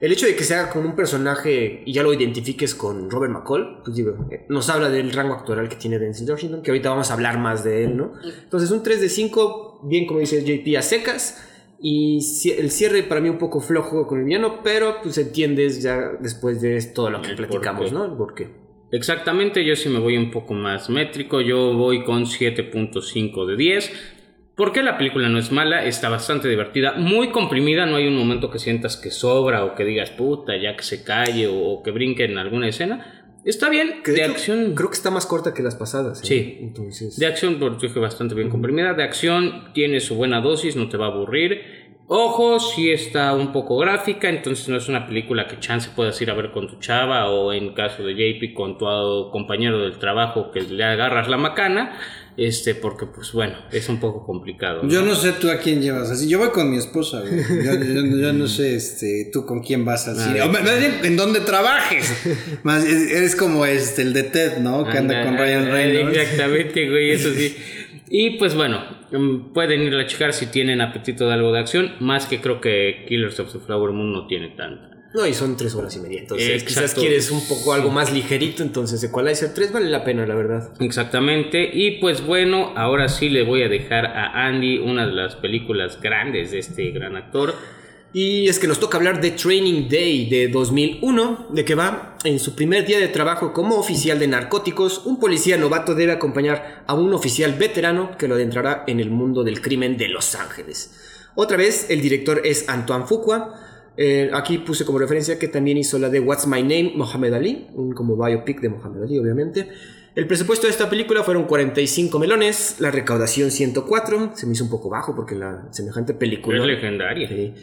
[0.00, 3.32] el hecho de que se haga con un personaje y ya lo identifiques con Robert
[3.32, 6.90] McCall, pues digo, eh, nos habla del rango actoral que tiene Denzel Washington, que ahorita
[6.90, 8.14] vamos a hablar más de él, ¿no?
[8.42, 11.40] Entonces un 3 de 5, bien como dice JP, a secas,
[11.80, 12.18] y
[12.50, 16.60] el cierre para mí un poco flojo con el villano, pero pues entiendes ya después
[16.60, 17.92] de todo lo que El platicamos.
[17.92, 18.06] ¿no?
[18.06, 18.67] El porqué.
[18.90, 21.40] Exactamente, yo sí me voy un poco más métrico.
[21.40, 24.14] Yo voy con 7.5 de 10.
[24.54, 28.50] Porque la película no es mala, está bastante divertida, muy comprimida, no hay un momento
[28.50, 31.92] que sientas que sobra o que digas puta, ya que se calle o, o que
[31.92, 33.18] brinque en alguna escena.
[33.44, 34.74] Está bien, Que de, de hecho, acción.
[34.74, 36.22] Creo que está más corta que las pasadas.
[36.22, 36.26] ¿eh?
[36.26, 36.58] Sí.
[36.60, 37.16] Entonces.
[37.16, 38.94] De acción, por dije bastante bien comprimida.
[38.94, 41.77] De acción tiene su buena dosis, no te va a aburrir.
[42.10, 46.30] Ojo, sí está un poco gráfica, entonces no es una película que chance puedas ir
[46.30, 49.98] a ver con tu chava o en caso de JP con tu ah, compañero del
[49.98, 51.98] trabajo que le agarras la macana,
[52.38, 54.84] este, porque pues bueno, es un poco complicado.
[54.84, 54.88] ¿no?
[54.88, 56.26] Yo no sé tú a quién llevas así.
[56.30, 57.42] Yo voy con mi esposa, güey.
[57.62, 60.40] Yo, yo- yo no sé este, tú con quién vas al cine.
[60.40, 62.10] O más bien, en dónde trabajes.
[62.62, 64.88] Más, eres como este, el de Ted, ¿no?
[64.88, 66.16] Que anda con Ryan Reynolds.
[66.16, 67.54] Exactamente, güey, eso sí.
[68.08, 68.82] Y pues bueno,
[69.52, 73.04] pueden ir a checar si tienen apetito de algo de acción, más que creo que
[73.08, 74.88] Killers of the Flower Moon no tiene tanta.
[75.14, 76.20] No, y son tres horas y media.
[76.20, 76.68] Entonces, Exacto.
[76.68, 78.62] quizás quieres un poco algo más ligerito.
[78.62, 80.70] Entonces, Equalizer 3 vale la pena, la verdad.
[80.80, 85.36] Exactamente, y pues bueno, ahora sí le voy a dejar a Andy una de las
[85.36, 87.54] películas grandes de este gran actor.
[88.12, 92.38] Y es que nos toca hablar de Training Day de 2001, de que va en
[92.38, 96.94] su primer día de trabajo como oficial de narcóticos, un policía novato debe acompañar a
[96.94, 101.28] un oficial veterano que lo adentrará en el mundo del crimen de Los Ángeles.
[101.34, 103.54] Otra vez, el director es Antoine Fuqua.
[103.98, 107.66] Eh, aquí puse como referencia que también hizo la de What's My Name, Mohamed Ali,
[107.74, 109.68] un como biopic de Mohamed Ali, obviamente.
[110.14, 114.70] El presupuesto de esta película fueron 45 melones, la recaudación 104, se me hizo un
[114.70, 116.58] poco bajo porque la semejante película...
[116.58, 117.28] Es legendaria.
[117.28, 117.54] Sí.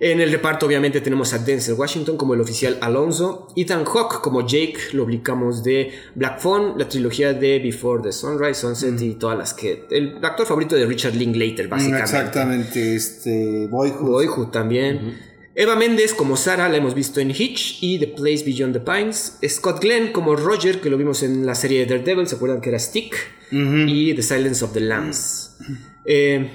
[0.00, 4.46] En el reparto obviamente tenemos a Denzel Washington como el oficial Alonso, Ethan Hawke como
[4.46, 9.36] Jake, lo ubicamos de Black Phone, la trilogía de Before the Sunrise, Sunset y todas
[9.36, 9.86] las que...
[9.90, 12.04] El actor favorito de Richard Linklater, básicamente.
[12.04, 14.08] Exactamente, este, Boyhood.
[14.08, 15.18] Boyhood también.
[15.56, 19.38] Eva Méndez como Sara, la hemos visto en Hitch y The Place Beyond the Pines.
[19.48, 22.68] Scott Glenn como Roger, que lo vimos en la serie de Daredevil, ¿se acuerdan que
[22.68, 23.16] era Stick?
[23.50, 25.56] Y The Silence of the Lambs.
[26.04, 26.48] Eh,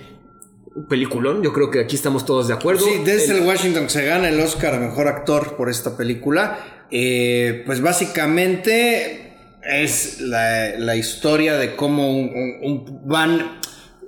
[0.90, 2.86] peliculón, yo creo que aquí estamos todos de acuerdo.
[2.86, 6.60] Sí, Denzel El- Washington se gana el Oscar a Mejor Actor por esta película.
[6.92, 13.60] Eh, pues básicamente es la, la historia de cómo un, un- un- van...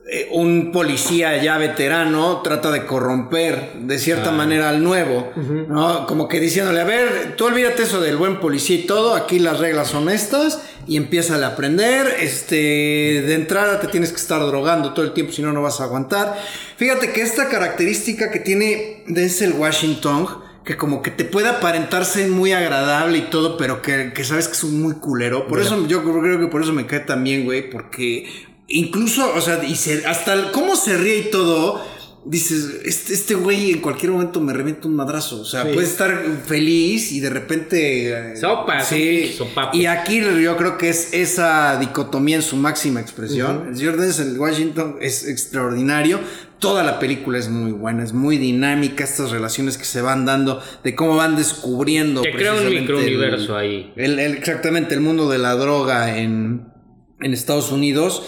[0.08, 6.06] eh, Un policía ya veterano trata de corromper de cierta manera al nuevo, ¿no?
[6.06, 9.60] Como que diciéndole, a ver, tú olvídate eso del buen policía y todo, aquí las
[9.60, 14.94] reglas son estas y empieza a aprender, este, de entrada te tienes que estar drogando
[14.94, 16.38] todo el tiempo, si no, no vas a aguantar.
[16.78, 20.28] Fíjate que esta característica que tiene Denzel Washington,
[20.64, 24.54] que como que te puede aparentarse muy agradable y todo, pero que, que sabes que
[24.54, 25.48] es un muy culero.
[25.48, 28.28] Por eso yo creo que por eso me cae tan bien, güey, porque
[28.68, 31.94] incluso, o sea, y se- hasta el- cómo se ríe y todo.
[32.28, 35.42] Dices, este, este güey en cualquier momento me revienta un madrazo.
[35.42, 35.70] O sea, Sí.
[35.76, 38.32] puede estar feliz y de repente.
[38.32, 39.32] eh, Sopas, un Sí.
[39.38, 39.78] sopapo.
[39.78, 43.68] Y aquí yo creo que es esa dicotomía en su máxima expresión.
[43.70, 46.20] El señor Denzel Washington es extraordinario.
[46.58, 49.04] Toda la película es muy buena, es muy dinámica.
[49.04, 52.24] Estas relaciones que se van dando, de cómo van descubriendo.
[52.24, 53.94] Te crea un microuniverso ahí.
[53.98, 56.70] el- el- exactamente, el mundo de la droga en,
[57.22, 58.24] en Estados Unidos.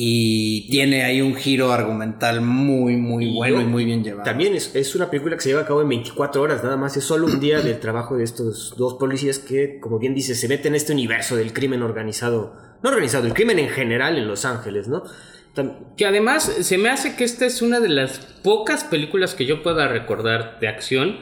[0.00, 4.22] Y tiene ahí un giro argumental muy, muy Y bueno yo- y muy bien llevado.
[4.22, 6.96] También es, es una película que se lleva a cabo en 24 horas, nada más.
[6.96, 10.46] Es solo un día del trabajo de estos dos policías que, como bien dice, se
[10.46, 12.54] meten en este universo del crimen organizado.
[12.80, 15.02] No organizado, el crimen en general en Los Ángeles, ¿no?
[15.56, 19.46] Tam- Que además se me hace que esta es una de las pocas películas que
[19.46, 21.16] yo pueda recordar de acción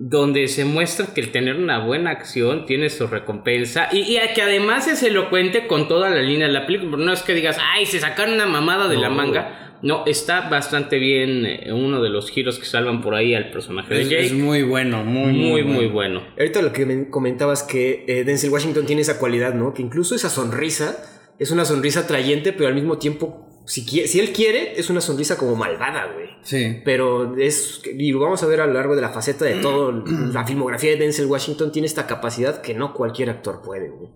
[0.00, 4.32] donde se muestra que el tener una buena acción tiene su recompensa y, y a
[4.32, 6.96] que además es elocuente con toda la línea de la película.
[7.04, 9.74] No es que digas, ay, se sacaron una mamada de la manga.
[9.82, 13.92] No, está bastante bien eh, uno de los giros que salvan por ahí al personaje
[13.92, 14.26] de Es, Jake.
[14.26, 16.22] es muy bueno, muy, muy, muy bueno.
[16.38, 19.74] Ahorita lo que me comentabas que eh, Denzel Washington tiene esa cualidad, ¿no?
[19.74, 20.96] Que incluso esa sonrisa
[21.40, 25.36] es una sonrisa atrayente, pero al mismo tiempo, si, si él quiere, es una sonrisa
[25.36, 26.28] como malvada, güey.
[26.42, 26.80] Sí.
[26.84, 29.92] Pero es, y lo vamos a ver a lo largo de la faceta de todo,
[30.32, 34.10] la filmografía de Denzel Washington tiene esta capacidad que no cualquier actor puede, güey.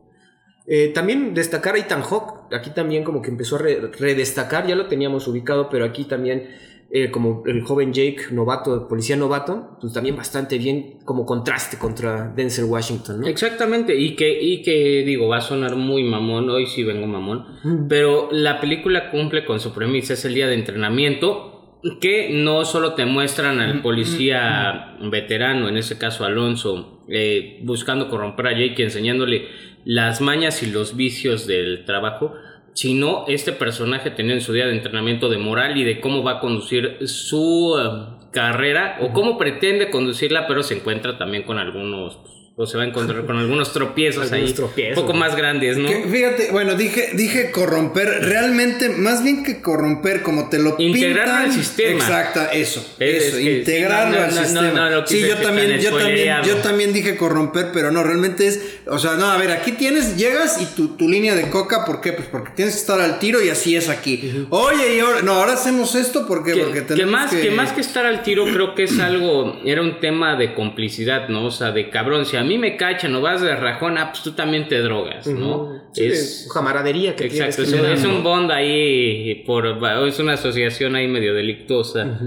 [0.66, 4.76] Eh, también destacar a Ethan Hawke, aquí también como que empezó a re- redestacar, ya
[4.76, 6.48] lo teníamos ubicado, pero aquí también
[6.94, 12.28] eh, como el joven Jake, novato, policía novato, pues también bastante bien como contraste contra
[12.36, 13.26] Denzel Washington, ¿no?
[13.26, 17.86] Exactamente, y que, y que digo, va a sonar muy mamón, hoy sí vengo mamón,
[17.88, 22.92] pero la película cumple con su premisa, es el día de entrenamiento, que no solo
[22.92, 29.48] te muestran al policía veterano, en ese caso Alonso, eh, buscando corromper a Jake, enseñándole
[29.86, 32.34] las mañas y los vicios del trabajo,
[32.74, 36.40] sino este personaje teniendo su día de entrenamiento de moral y de cómo va a
[36.40, 42.18] conducir su eh, carrera o cómo pretende conducirla, pero se encuentra también con algunos,
[42.54, 45.78] o se va a encontrar con algunos tropiezos Algunos ahí, tropiezos, un poco más grandes,
[45.78, 45.88] ¿no?
[45.88, 51.22] Que, fíjate, bueno, dije, dije corromper, realmente, más bien que corromper, como te lo Integrarlo
[51.32, 51.44] pintan.
[51.46, 51.90] al sistema.
[51.92, 54.90] Exacto, eso, Es- eso, es que- integrarlo sí, no, al no, no, sistema.
[54.90, 58.98] no, sí, yo también, yo también, yo también dije corromper, pero no, realmente es, o
[58.98, 62.12] sea, no, a ver, aquí tienes, llegas y tu, tu línea de coca, ¿por qué?
[62.12, 64.46] Pues porque tienes que estar al tiro y así es aquí.
[64.50, 67.50] Oye, y ahora, no, ahora hacemos esto porque, que, porque que tenemos más que...
[67.50, 71.46] más que estar al tiro creo que es algo era un tema de complicidad no
[71.46, 74.22] o sea de cabrón si a mí me cachan o vas de rajón ah pues
[74.22, 78.50] tú también te drogas no Sí, es de camaradería que exacto tienes es un bond
[78.50, 79.66] ahí por
[80.06, 82.18] es una asociación ahí medio delictuosa.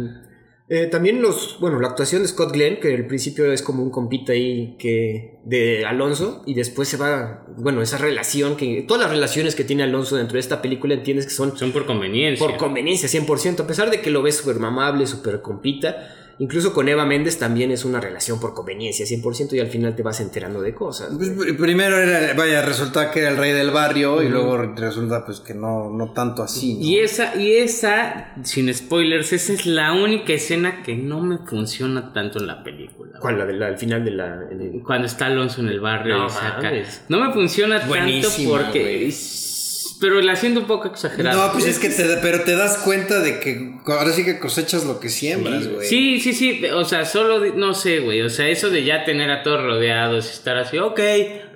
[0.68, 3.92] Eh, también los, bueno, la actuación de Scott Glenn, que al principio es como un
[3.92, 9.12] compita ahí que de Alonso y después se va, bueno, esa relación que todas las
[9.12, 12.44] relaciones que tiene Alonso dentro de esta película entiendes que son son por conveniencia.
[12.44, 16.25] por conveniencia 100%, a pesar de que lo ves súper mamable, súper compita.
[16.38, 20.04] Incluso con Eva Méndez también es una relación por conveniencia 100% y al final te
[20.04, 21.14] vas enterando de cosas.
[21.16, 25.26] Pues, pr- primero era, vaya, resulta que era el rey del barrio y luego resulta
[25.26, 26.74] pues que no, no tanto así.
[26.76, 26.86] ¿no?
[26.86, 32.12] y esa y esa sin spoilers esa es la única escena que no me funciona
[32.14, 33.38] tanto en la película ¿Cuál?
[33.38, 34.36] La del al final de la...
[34.38, 36.62] de- Cuando está Alonso en el barrio No y saca.
[36.64, 37.02] mames.
[37.08, 39.06] No me funciona tanto porque.
[40.06, 41.48] Pero la siento un poco exagerada.
[41.48, 44.86] No, pues es que te, pero te das cuenta de que ahora sí que cosechas
[44.86, 45.88] lo que siembras, güey.
[45.88, 46.64] Sí, sí, sí.
[46.68, 47.44] O sea, solo.
[47.56, 48.22] No sé, güey.
[48.22, 51.00] O sea, eso de ya tener a todos rodeados y estar así, ok,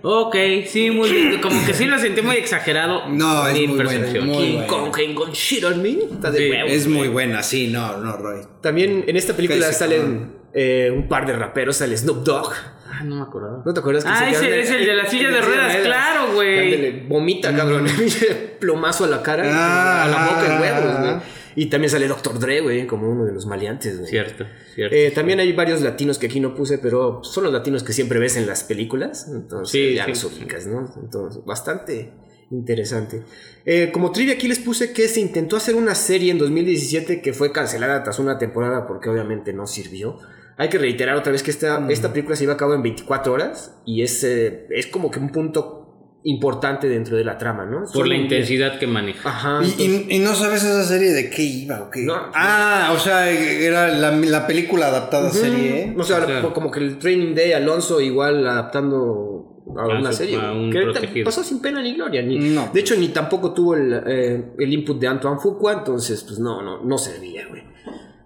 [0.02, 0.36] ok,
[0.66, 1.40] sí, muy bien.
[1.42, 3.08] Como que sí lo sentí muy exagerado.
[3.10, 4.26] No, es muy bueno, percepción.
[4.26, 6.00] muy King gonna shit on me.
[6.12, 8.42] Está de Sí, huevos, Es muy buena, sí, no, no, Roy.
[8.62, 12.54] También en esta película salen eh, un par de raperos, sale Snoop Dogg.
[13.00, 13.64] Ah, no me acordaba.
[13.66, 16.34] ¿No te acuerdas que Ah, se ese es el de la silla de ruedas, claro,
[16.34, 17.08] güey.
[17.08, 17.86] Vomita, cabrón.
[18.60, 21.40] Plomazo a la cara, Ah, a la boca en huevos, güey.
[21.56, 22.40] Y también sale Dr.
[22.40, 24.10] Dre, güey, como uno de los maleantes, güey.
[24.10, 24.46] Cierto,
[24.76, 24.96] cierto.
[24.96, 28.20] Eh, también hay varios latinos que aquí no puse, pero son los latinos que siempre
[28.20, 29.28] ves en las películas.
[29.34, 30.12] Entonces Sí, ya sí.
[30.12, 30.94] los ubicas, ¿no?
[31.02, 32.12] Entonces, bastante
[32.52, 33.24] interesante.
[33.66, 37.34] Eh, como trivia aquí les puse que se intentó hacer una serie en 2017 que
[37.34, 40.18] fue cancelada tras una temporada porque obviamente no sirvió.
[40.60, 43.34] Hay que reiterar otra vez que esta, esta película se lleva a cabo en 24
[43.34, 45.78] horas y es, eh, es como que un punto
[46.26, 47.86] importante dentro de la trama, ¿no?
[47.94, 49.30] Por la intensidad que maneja.
[49.30, 49.62] Ajá.
[49.64, 52.02] Y, entonces- y- y no sabes esa serie de qué iba o qué.
[52.02, 52.14] No.
[52.36, 55.96] ah, o sea, era la, la película adaptada a serie, ¿eh?
[55.98, 56.54] O sea, Claro.
[56.54, 60.36] como que el Training Day Alonso igual adaptando a una serie.
[60.36, 62.22] a un que pasó sin pena ni gloria.
[62.22, 62.70] Ni, No.
[62.74, 66.62] De hecho, ni tampoco tuvo el, eh, el input de Antoine Fuqua, entonces, pues no,
[66.62, 67.64] no, no servía, güey.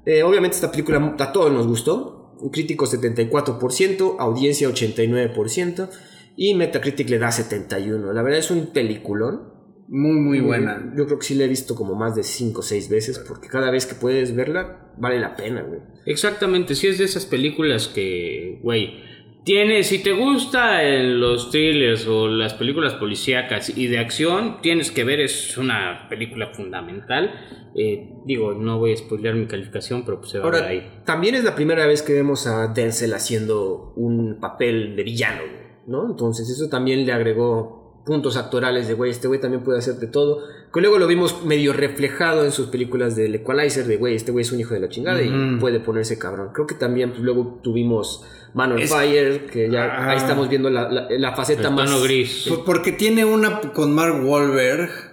[0.05, 2.21] Eh, obviamente esta película a todos nos gustó.
[2.51, 5.89] Crítico 74%, audiencia 89%
[6.35, 8.13] y Metacritic le da 71.
[8.13, 9.53] La verdad es un peliculón.
[9.87, 10.93] Muy, muy buena.
[10.97, 13.49] Yo creo que sí la he visto como más de 5 o 6 veces porque
[13.49, 15.81] cada vez que puedes verla vale la pena, güey.
[16.05, 18.95] Exactamente, si es de esas películas que, güey,
[19.43, 25.03] tiene, si te gustan los thrillers o las películas policíacas y de acción, tienes que
[25.03, 27.31] ver, es una película fundamental.
[27.75, 30.71] Eh, digo, no voy a spoilear mi calificación, pero pues se va a ver Ahora,
[30.71, 31.01] ahí.
[31.05, 35.41] también es la primera vez que vemos a Denzel haciendo un papel de villano,
[35.87, 36.05] ¿no?
[36.09, 40.07] Entonces eso también le agregó puntos actorales de, güey, este güey también puede hacer de
[40.07, 40.43] todo.
[40.73, 44.43] Que luego lo vimos medio reflejado en sus películas del Equalizer, de, güey, este güey
[44.43, 46.49] es un hijo de la chingada y puede ponerse cabrón.
[46.53, 48.23] Creo que también pues, luego tuvimos
[48.53, 50.09] Man on Es- Fire, que ya Ah.
[50.11, 51.89] ahí estamos viendo la, la- la faceta El más...
[51.89, 52.45] tono gris.
[52.47, 55.12] Pues porque tiene una con Mark Wahlberg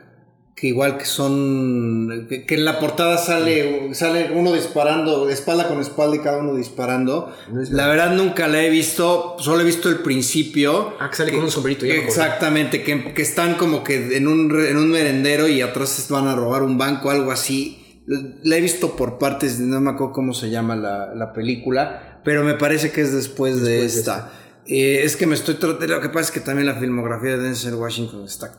[0.54, 5.66] que igual que son, que, que en la portada sale, sale uno disparando, de espalda
[5.68, 7.34] con espalda y cada uno disparando.
[7.50, 10.94] No la verdad nunca la he visto, solo he visto el principio.
[11.00, 11.86] Ah, que sale con un sombrerito.
[11.86, 11.94] ya.
[11.94, 16.34] Exactamente, que, que están como que en un, en un merendero y atrás van a
[16.34, 18.02] robar un banco, algo así.
[18.42, 22.42] La he visto por partes, no me acuerdo cómo se llama la, la película, pero
[22.44, 24.32] me parece que es después, de Después de esta.
[24.66, 25.94] Eh, es que me estoy tratando.
[25.94, 28.52] Lo que pasa es que también la filmografía de Denzel Washington está,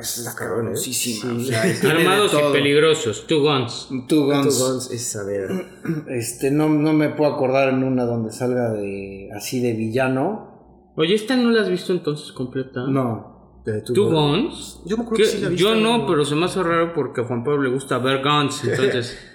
[0.00, 0.34] está ¿eh?
[0.36, 1.34] cabroncísima.
[1.34, 1.40] Sí.
[1.40, 3.26] o sea, Armados y peligrosos.
[3.26, 3.88] Two Guns.
[3.88, 4.58] Two Two Guns.
[4.58, 5.50] Guns es, a ver,
[6.08, 10.92] Este, no, no me puedo acordar en una donde salga de así de villano.
[10.96, 12.86] Oye, ¿esta no la has visto entonces completa?
[12.86, 13.62] No.
[13.64, 14.44] de Two ¿Two Guns.
[14.44, 14.80] Guns?
[14.86, 17.44] Yo me que sí la Yo no, pero se me hace raro porque a Juan
[17.44, 19.26] Pablo le gusta ver guns, entonces...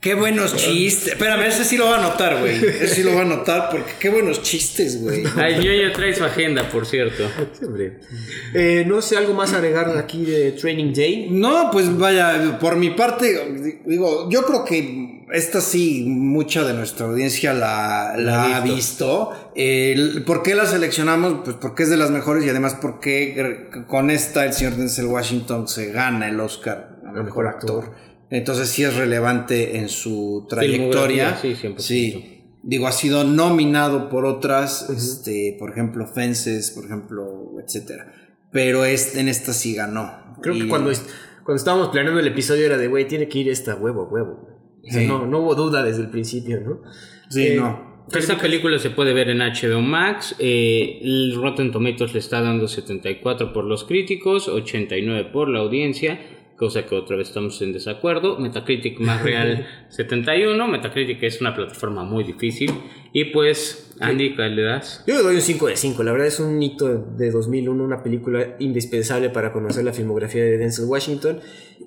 [0.00, 1.14] Qué buenos chistes.
[1.14, 2.54] Espérame, ese sí lo va a anotar, güey.
[2.64, 5.24] Ese sí lo va a anotar porque qué buenos chistes, güey.
[5.36, 7.24] Ay, yo ya trae su agenda, por cierto.
[8.54, 11.28] Eh, no sé, algo más agregar aquí de Training Day.
[11.30, 17.06] No, pues vaya, por mi parte, digo, yo creo que esta sí, mucha de nuestra
[17.06, 19.32] audiencia la, la ha visto.
[20.24, 21.40] ¿Por qué la seleccionamos?
[21.44, 25.66] Pues porque es de las mejores y además porque con esta el señor Denzel Washington
[25.66, 28.07] se gana el Oscar a mejor actor.
[28.30, 31.34] Entonces sí es relevante en su trayectoria.
[31.36, 31.78] Filmografía, sí, 100%.
[31.78, 32.34] Sí.
[32.62, 38.12] Digo, ha sido nominado por otras, este, por ejemplo, Fences, por ejemplo, etcétera.
[38.52, 40.36] Pero este, en esta sí ganó.
[40.42, 41.08] Creo Y- que cuando, est-
[41.44, 44.48] cuando estábamos planeando el episodio era de, güey, tiene que ir esta huevo, huevo.
[44.86, 45.06] O sea, Sí.
[45.06, 46.80] no, no hubo duda desde el principio, ¿no?
[47.30, 47.88] Sí, Eh, no.
[48.14, 50.34] Esta película se puede ver en HBO Max.
[50.38, 56.18] eh, el Rotten Tomatoes le está dando 74 por los críticos, 89 por la audiencia,
[56.58, 58.38] cosa que otra vez estamos en desacuerdo.
[58.38, 60.68] Metacritic más real 71.
[60.68, 62.70] Metacritic es una plataforma muy difícil.
[63.12, 65.04] Y pues, Andy, ¿cuál le das?
[65.06, 66.02] Yo le doy un 5 de 5.
[66.02, 70.58] La verdad es un hito de 2001, una película indispensable para conocer la filmografía de
[70.58, 71.40] Denzel Washington.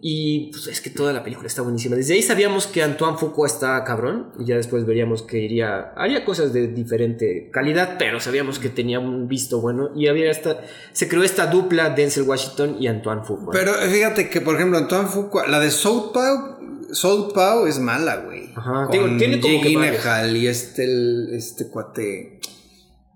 [0.04, 1.96] Y pues es que toda la película está buenísima.
[1.96, 4.32] Desde ahí sabíamos que Antoine Fuqua está cabrón.
[4.40, 9.00] Y ya después veríamos que iría, haría cosas de diferente calidad, pero sabíamos que tenía
[9.00, 9.92] un visto bueno.
[9.96, 10.60] Y había esta,
[10.92, 13.54] se creó esta dupla Denzel Washington y Antoine Fuqua.
[13.54, 16.58] Pero fíjate que, por ejemplo, Antoine Fuqua, la de Southpaw,
[16.92, 18.52] Southpaw es mala, güey.
[18.56, 19.62] Ajá, Con digo, tiene como Jake
[20.32, 22.40] que y este, el- este cuate,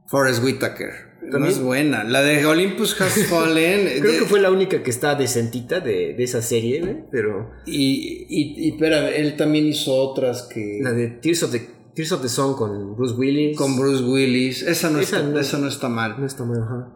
[0.07, 1.04] Forrest Whitaker.
[1.25, 2.03] No También- es buena.
[2.03, 3.99] La de Olympus Has Fallen.
[3.99, 6.97] Creo de- que fue la única que está decentita de, de esa serie, güey.
[7.11, 10.79] Pero Y, y, y espera, él también hizo otras que...
[10.81, 13.57] la de Tears of the, Tears of the Song con Bruce Willis.
[13.57, 14.61] Con Bruce Willis.
[14.63, 16.15] Esa no, Esa está, no- esa no está mal.
[16.19, 16.91] No está mal, ajá.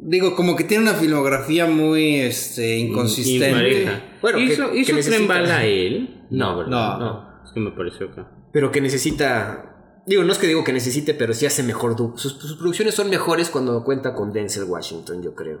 [0.00, 3.52] Digo, como que tiene una filmografía muy este, inconsistente.
[3.52, 4.02] Pareja.
[4.22, 6.24] Bueno, que- ¿Hizo, que hizo necesita- Tren Bala él?
[6.30, 6.98] No, ¿verdad?
[6.98, 7.28] No.
[7.44, 8.30] Es que me pareció acá.
[8.52, 9.64] Pero que necesita.
[10.08, 11.94] Digo, no es que digo que necesite, pero sí hace mejor.
[12.16, 15.60] Sus, sus producciones son mejores cuando cuenta con Denzel Washington, yo creo.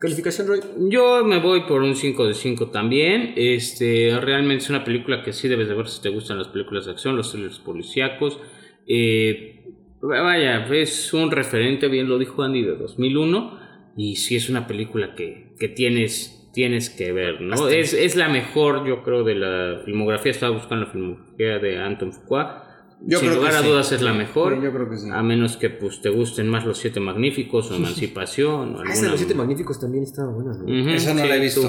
[0.00, 0.60] ¿Calificación, Roy?
[0.90, 3.32] Yo me voy por un 5 de 5 también.
[3.36, 6.84] Este, realmente es una película que sí debes de ver si te gustan las películas
[6.84, 8.40] de acción, los thrillers policíacos.
[8.88, 9.64] Eh,
[10.02, 13.58] vaya, es un referente, bien lo dijo Andy, de 2001.
[13.96, 17.68] Y sí es una película que, que tienes, tienes que ver, ¿no?
[17.68, 20.32] Es, es la mejor, yo creo, de la filmografía.
[20.32, 22.65] Estaba buscando la filmografía de Anton Fuqua.
[23.02, 23.68] Yo Sin creo lugar que a sí.
[23.68, 24.54] dudas es la mejor.
[24.56, 25.08] Sí, yo creo que sí.
[25.12, 28.76] A menos que pues, te gusten más los siete magníficos o emancipación.
[28.76, 30.90] o Ah, esa de los siete magníficos también estaba buena, ¿no?
[30.94, 31.60] Esa no sí, la he visto.
[31.62, 31.68] tú.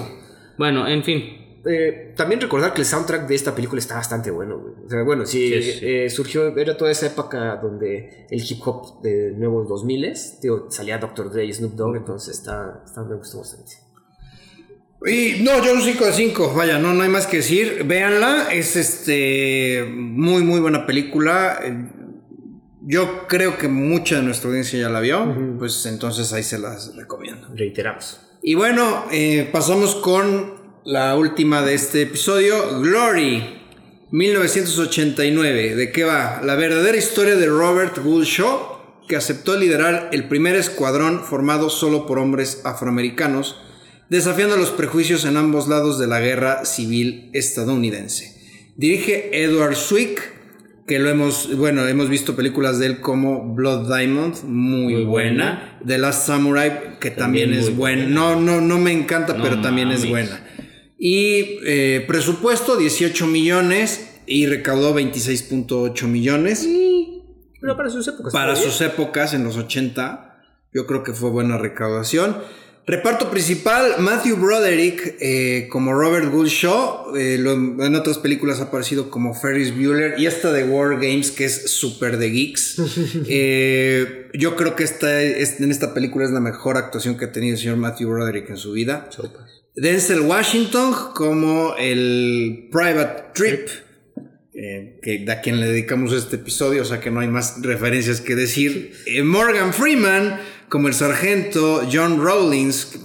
[0.57, 1.23] Bueno, en fin.
[1.69, 4.73] Eh, también recordar que el soundtrack de esta película está bastante bueno, güey.
[4.85, 5.79] O sea, bueno, sí, Sí, sí.
[5.85, 10.97] eh, surgió, era toda esa época donde el hip hop de nuevos 2000 digo, salía
[10.97, 11.29] Dr.
[11.29, 13.73] Dre y Snoop Dogg, entonces está, está, me gustó bastante.
[15.05, 17.83] Y no, yo un 5 de 5, vaya, no, no hay más que decir.
[17.85, 21.59] Véanla, es este muy, muy buena película.
[21.63, 21.85] Eh,
[22.81, 26.95] Yo creo que mucha de nuestra audiencia ya la vio, pues entonces ahí se las
[26.95, 27.49] recomiendo.
[27.53, 28.21] Reiteramos.
[28.41, 33.61] Y bueno, eh, pasamos con la última de este episodio, Glory,
[34.11, 35.75] 1989.
[35.75, 36.41] ¿De qué va?
[36.43, 42.05] La verdadera historia de Robert Gould Shaw, que aceptó liderar el primer escuadrón formado solo
[42.05, 43.57] por hombres afroamericanos,
[44.09, 48.35] desafiando los prejuicios en ambos lados de la guerra civil estadounidense.
[48.75, 50.21] Dirige Edward Swick,
[50.85, 55.05] que lo hemos, bueno, hemos visto películas de él como Blood Diamond, muy, Muy buena.
[55.05, 55.79] buena.
[55.85, 58.03] The Last Samurai, que también, También es buena.
[58.03, 58.15] buena.
[58.15, 60.43] No, no, no me encanta, No pero también es buena.
[60.97, 66.67] Y eh, presupuesto 18 millones y recaudó 26.8 millones.
[67.59, 68.31] Pero para sus épocas.
[68.33, 70.39] Para sus épocas, en los 80,
[70.73, 72.37] yo creo que fue buena recaudación.
[72.89, 77.17] Reparto principal, Matthew Broderick eh, como Robert Gould Shaw.
[77.17, 77.51] eh, lo-
[77.85, 80.15] en otras películas ha aparecido como Ferris Bueller.
[80.17, 82.77] Y esta de War Games, que es súper de geeks.
[83.29, 87.31] Eh, yo creo que esta, es- en esta película es la mejor actuación que ha
[87.33, 89.09] tenido el señor Matthew Broderick en su vida.
[89.75, 93.67] Denzel Washington como el Private Trip,
[94.53, 98.21] eh, que a quien le dedicamos este episodio, o sea que no hay más referencias
[98.21, 98.93] que decir.
[99.05, 100.39] Eh, Morgan Freeman
[100.69, 102.99] como el sargento, John Rawlins,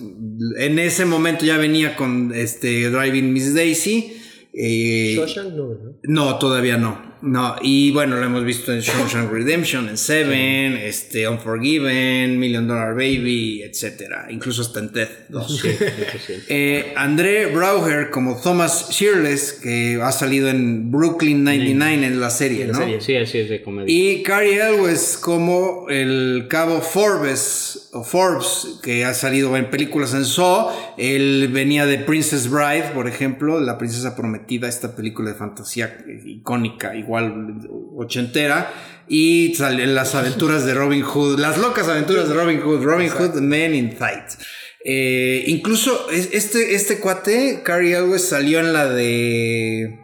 [0.59, 4.19] en ese momento ya venía con este Driving Miss Daisy.
[4.53, 5.17] Eh,
[5.55, 5.67] no,
[6.03, 7.12] no, todavía no.
[7.23, 12.95] No, y bueno, lo hemos visto en Shawshank Redemption, en Seven, este, Unforgiven, Million Dollar
[12.95, 14.27] Baby, etcétera.
[14.29, 15.65] Incluso hasta en Ted 2.
[16.49, 22.67] eh, André Brauer como Thomas Shearless, que ha salido en Brooklyn 99 en la serie,
[22.67, 22.81] ¿no?
[23.01, 23.95] Sí, así es de comedia.
[23.95, 30.25] Y Carrie Elwes como el cabo Forbes, o Forbes, que ha salido en películas en
[30.25, 30.71] Saw.
[30.97, 36.97] Él venía de Princess Bride, por ejemplo, La Princesa Prometida, esta película de fantasía icónica,
[36.97, 37.59] igual
[37.95, 38.73] ochentera.
[39.09, 43.41] Y en las aventuras de Robin Hood, las locas aventuras de Robin Hood, Robin Hood,
[43.41, 44.41] Men in Fight.
[44.85, 49.99] Eh, incluso este, este cuate, Carrie Elwes, salió en la de.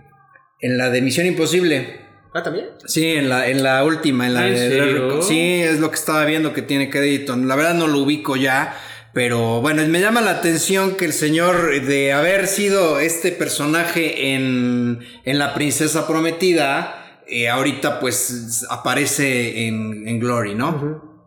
[0.61, 2.08] En la de Misión Imposible.
[2.39, 2.67] Ah, también.
[2.87, 4.69] Sí, en la, en la última, en la ¿En de.
[4.69, 5.23] serio?
[5.23, 7.37] Sí, es lo que estaba viendo que tiene crédito.
[7.37, 8.77] La verdad no lo ubico ya.
[9.15, 15.01] Pero bueno, me llama la atención que el señor, de haber sido este personaje en,
[15.25, 21.18] en La Princesa Prometida, eh, ahorita pues aparece en, en Glory, ¿no?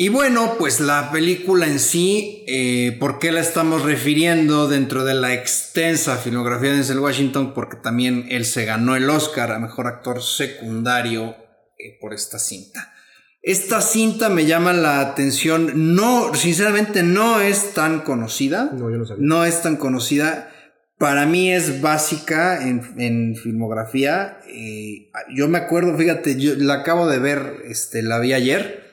[0.00, 5.14] Y bueno, pues la película en sí, eh, ¿por qué la estamos refiriendo dentro de
[5.14, 7.52] la extensa filmografía de Denzel Washington?
[7.52, 11.34] Porque también él se ganó el Oscar a Mejor Actor Secundario
[11.80, 12.94] eh, por esta cinta.
[13.42, 19.04] Esta cinta me llama la atención, no, sinceramente no es tan conocida, No, yo no
[19.04, 19.24] sabía.
[19.26, 20.52] no es tan conocida.
[20.96, 24.38] Para mí es básica en, en filmografía.
[24.46, 28.92] Eh, yo me acuerdo, fíjate, yo la acabo de ver, este, la vi ayer.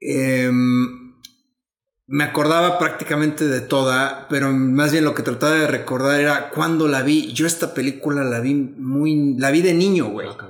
[0.00, 1.08] Em,
[2.06, 6.88] me acordaba prácticamente de toda, pero más bien lo que trataba de recordar era cuando
[6.88, 7.32] la vi.
[7.32, 10.28] Yo esta película la vi muy, la vi de niño, güey.
[10.28, 10.48] Ah.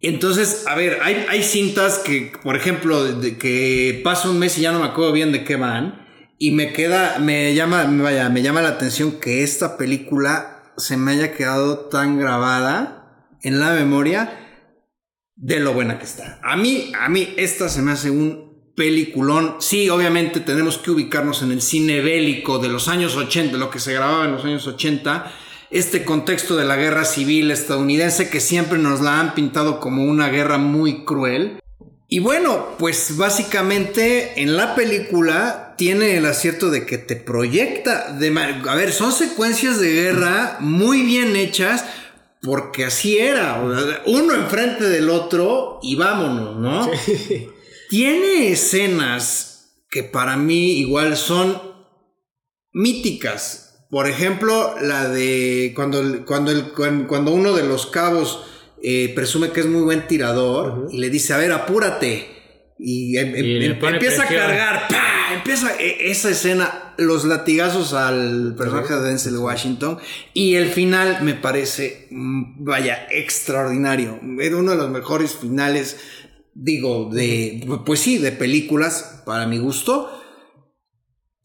[0.00, 4.56] Entonces, a ver, hay, hay cintas que, por ejemplo, de, de que pasa un mes
[4.58, 6.06] y ya no me acuerdo bien de qué van.
[6.38, 11.12] Y me queda, me llama, vaya, me llama la atención que esta película se me
[11.12, 14.30] haya quedado tan grabada en la memoria
[15.34, 16.38] de lo buena que está.
[16.42, 18.45] A mí, a mí, esta se me hace un
[18.76, 19.56] peliculón.
[19.58, 23.80] Sí, obviamente tenemos que ubicarnos en el cine bélico de los años 80, lo que
[23.80, 25.32] se grababa en los años 80.
[25.70, 30.28] Este contexto de la guerra civil estadounidense que siempre nos la han pintado como una
[30.28, 31.58] guerra muy cruel.
[32.08, 38.12] Y bueno, pues básicamente en la película tiene el acierto de que te proyecta.
[38.12, 38.28] De
[38.68, 41.84] a ver, son secuencias de guerra muy bien hechas
[42.42, 43.60] porque así era.
[44.06, 46.90] Uno enfrente del otro y vámonos, ¿no?
[47.88, 51.60] Tiene escenas que para mí igual son
[52.72, 53.86] míticas.
[53.90, 58.44] Por ejemplo, la de cuando, cuando, el- cuan- cuando uno de los cabos
[58.82, 62.34] eh, presume que es muy buen tirador y le dice, a ver, apúrate.
[62.78, 64.42] Y, em- em- Y em- empieza presión.
[64.42, 64.88] a cargar.
[64.88, 65.34] ¡pah!
[65.34, 69.98] Empieza e- esa escena, los latigazos al personaje de Denzel Washington.
[70.34, 74.20] Y el final me parece, mm, vaya, extraordinario.
[74.40, 75.96] Era uno de los mejores finales,
[76.58, 80.10] digo, de, pues sí, de películas, para mi gusto.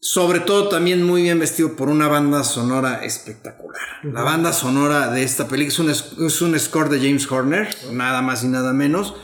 [0.00, 3.80] Sobre todo también muy bien vestido por una banda sonora espectacular.
[4.02, 5.90] La banda sonora de esta película es un,
[6.26, 9.14] es- un score de James Horner, nada más y nada menos.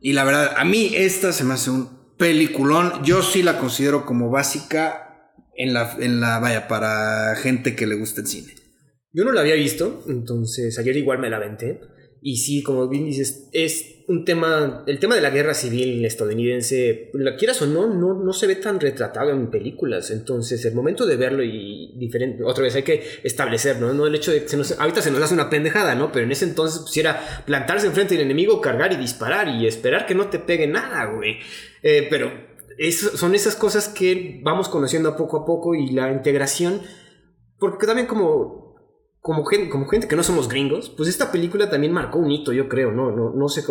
[0.00, 3.02] Y la verdad, a mí esta se me hace un peliculón.
[3.02, 7.96] Yo sí la considero como básica en la, en la, vaya, para gente que le
[7.96, 8.54] gusta el cine.
[9.12, 11.80] Yo no la había visto, entonces ayer igual me la aventé.
[12.20, 17.10] Y sí, como bien dices, es un tema, el tema de la guerra civil estadounidense,
[17.12, 20.10] la quieras o no, no, no se ve tan retratado en películas.
[20.10, 23.92] Entonces, el momento de verlo y diferente, otra vez hay que establecer, ¿no?
[23.92, 26.10] No el hecho de que se nos, ahorita se nos hace una pendejada, ¿no?
[26.10, 30.06] Pero en ese entonces pues, era plantarse enfrente del enemigo, cargar y disparar y esperar
[30.06, 31.36] que no te pegue nada, güey.
[31.82, 32.32] Eh, pero
[32.92, 36.80] son esas cosas que vamos conociendo poco a poco y la integración,
[37.58, 38.67] porque también como
[39.28, 42.92] como gente, que no somos gringos, pues esta película también marcó un hito, yo creo,
[42.92, 43.10] ¿no?
[43.10, 43.62] No, sé,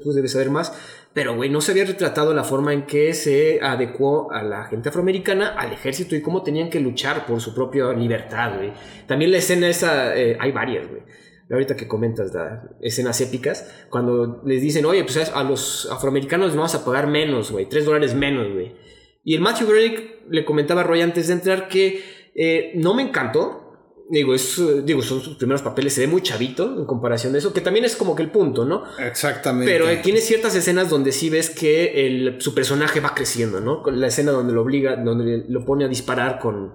[0.00, 0.72] tú debes saber más,
[1.12, 4.90] pero, güey, no se había retratado la forma en que se adecuó a la gente
[4.90, 8.72] afroamericana al ejército y cómo tenían que luchar por su propia libertad, güey.
[9.08, 11.02] También la escena esa, eh, hay varias, güey.
[11.50, 16.56] Ahorita que comentas las escenas épicas, cuando les dicen, oye, pues a los afroamericanos les
[16.56, 18.76] vamos a pagar menos, güey, tres dólares menos, güey.
[19.24, 22.04] Y el Matthew Broderick le comentaba a Roy antes de entrar que
[22.36, 23.61] eh, no me encantó,
[24.10, 27.52] Digo, es, digo, son sus primeros papeles, se ve muy chavito en comparación de eso,
[27.52, 28.84] que también es como que el punto, ¿no?
[28.98, 29.72] Exactamente.
[29.72, 33.82] Pero eh, tiene ciertas escenas donde sí ves que el, su personaje va creciendo, ¿no?
[33.82, 36.74] Con la escena donde lo obliga, donde lo pone a disparar con,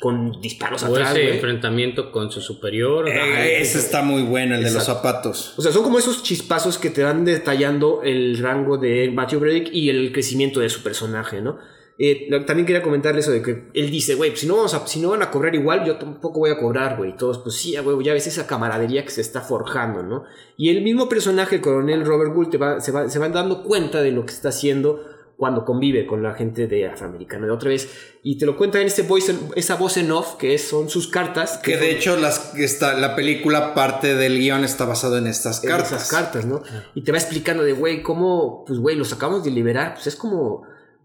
[0.00, 3.08] con disparos O atrás, ese enfrentamiento con su superior.
[3.08, 5.54] Eh, ese está muy bueno, el de los zapatos.
[5.56, 9.72] O sea, son como esos chispazos que te van detallando el rango de Matthew Broderick
[9.72, 11.58] y el crecimiento de su personaje, ¿no?
[11.96, 14.74] Eh, lo- también quería comentarle eso de que él dice, güey, pues si no, vamos
[14.74, 17.10] a, si no van a cobrar igual, yo tampoco voy a cobrar, güey.
[17.10, 20.24] Y Todos, pues sí, güey, ya ves esa camaradería que se está forjando, ¿no?
[20.56, 23.62] Y el mismo personaje, el coronel Robert Gould, te va- se, va- se van dando
[23.62, 25.00] cuenta de lo que está haciendo
[25.36, 27.46] cuando convive con la gente de afroamericana.
[27.46, 27.88] De otra vez,
[28.24, 30.88] y te lo cuenta en este voice en- esa voz en off, que es- son
[30.88, 31.58] sus cartas.
[31.58, 35.70] Que de hecho las, está, la película, parte del guion está basado en estas en
[35.70, 35.92] cartas.
[35.92, 36.60] esas cartas, ¿no?
[36.96, 40.16] Y te va explicando de, güey, cómo, pues, güey, los acabamos de liberar, pues es
[40.16, 40.62] como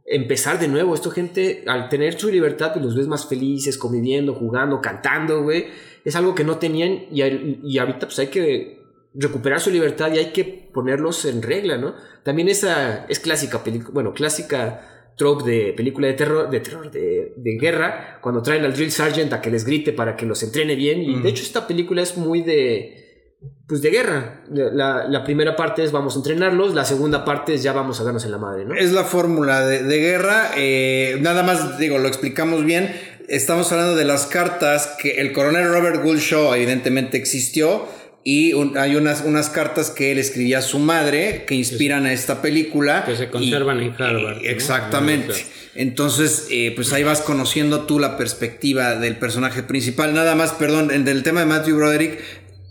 [0.09, 0.95] empezar de nuevo.
[0.95, 5.67] Esto, gente, al tener su libertad, pues los ves más felices, conviviendo, jugando, cantando, güey.
[6.03, 7.21] Es algo que no tenían y,
[7.63, 8.79] y ahorita, pues hay que
[9.13, 11.95] recuperar su libertad y hay que ponerlos en regla, ¿no?
[12.23, 17.33] También esa es clásica película, bueno, clásica trope de película de terror, de terror, de,
[17.35, 20.75] de guerra, cuando traen al drill sergeant a que les grite para que los entrene
[20.75, 21.01] bien.
[21.01, 23.08] Y de hecho esta película es muy de,
[23.67, 24.41] pues de guerra.
[24.51, 28.03] La, la primera parte es vamos a entrenarlos, la segunda parte es ya vamos a
[28.03, 28.73] darnos en la madre, ¿no?
[28.75, 30.51] Es la fórmula de, de guerra.
[30.57, 32.93] eh, nada más, digo, lo explicamos bien.
[33.27, 37.85] Estamos hablando de las cartas que el coronel Robert Gould Shaw evidentemente existió.
[38.23, 42.11] Y un- hay unas, unas cartas que él escribía a su madre que inspiran a
[42.11, 43.05] esta película.
[43.05, 44.41] Que se y- conservan en Harvard, ¿no?
[44.43, 45.33] Exactamente.
[45.75, 50.13] Entonces, eh, pues ahí vas conociendo tú la perspectiva del personaje principal.
[50.13, 52.19] Nada más, perdón, en el tema de Matthew Broderick.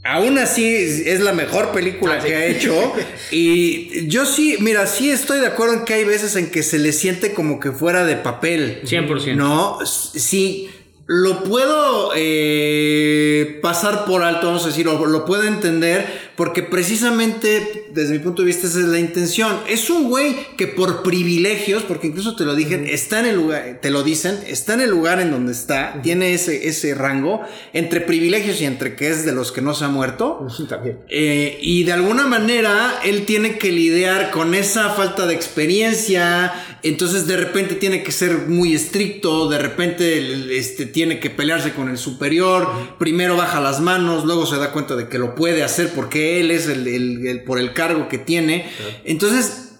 [0.09, 2.29] Aún así es la mejor película Ah, sí.
[2.29, 2.93] que ha hecho.
[3.31, 6.79] Y yo sí, mira, sí estoy de acuerdo en que hay veces en que se
[6.79, 8.81] le siente como que fuera de papel.
[8.85, 9.35] 100%.
[9.37, 10.71] No, sí.
[11.11, 16.07] Lo puedo eh, pasar por alto, vamos a decir, o lo puedo entender,
[16.37, 19.57] porque precisamente, desde mi punto de vista, esa es la intención.
[19.67, 23.79] Es un güey que por privilegios, porque incluso te lo dije, está en el lugar,
[23.81, 27.41] te lo dicen, está en el lugar en donde está, tiene ese, ese rango,
[27.73, 30.47] entre privilegios y entre que es de los que no se ha muerto.
[30.69, 30.99] También.
[31.09, 36.53] Eh, y de alguna manera él tiene que lidiar con esa falta de experiencia.
[36.83, 39.49] Entonces de repente tiene que ser muy estricto.
[39.49, 42.67] De repente este, tiene que pelearse con el superior.
[42.99, 44.25] Primero baja las manos.
[44.25, 47.45] Luego se da cuenta de que lo puede hacer porque él es el, el- el-
[47.45, 48.69] por el cargo que tiene.
[49.05, 49.75] Entonces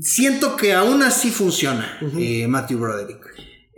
[0.00, 3.20] siento que aún así funciona eh, Matthew Broderick.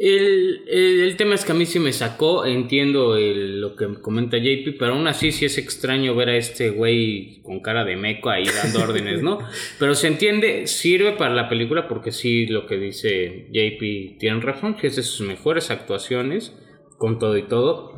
[0.05, 3.86] El, el- el tema es que a mí sí me sacó, entiendo el- lo que
[4.00, 7.94] comenta JP, pero aún así sí es extraño ver a este güey con cara de
[7.94, 9.38] meco ahí dando órdenes, ¿no?
[9.78, 14.74] Pero se entiende, sirve para la película porque sí lo que dice JP tiene razón,
[14.74, 16.53] que es de sus mejores actuaciones,
[16.98, 17.92] con todo y todo.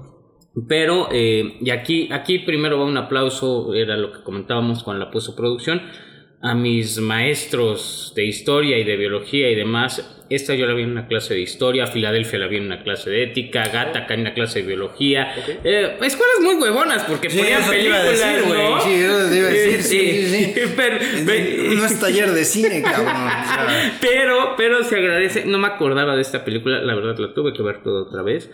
[0.68, 5.10] Pero, eh, y aquí, aquí primero va un aplauso, era lo que comentábamos con la
[5.10, 5.80] postproducción,
[6.46, 10.10] a mis maestros de historia y de biología y demás.
[10.28, 13.08] Esta yo la vi en una clase de historia, Filadelfia la vi en una clase
[13.08, 15.34] de ética, Gata acá en una clase de biología.
[15.64, 18.62] Eh, escuelas muy huevonas porque Sí, ponían te iba a películas, decir, güey.
[18.70, 18.80] ¿no?
[18.80, 20.52] Sí, eso te iba a decir, sí, sí, sí.
[20.76, 23.14] Pero, pero- No es taller de cine, cabrón.
[24.02, 25.44] Pero, pero se agradece.
[25.46, 28.50] No me acordaba de esta película, la verdad la tuve que ver toda otra vez.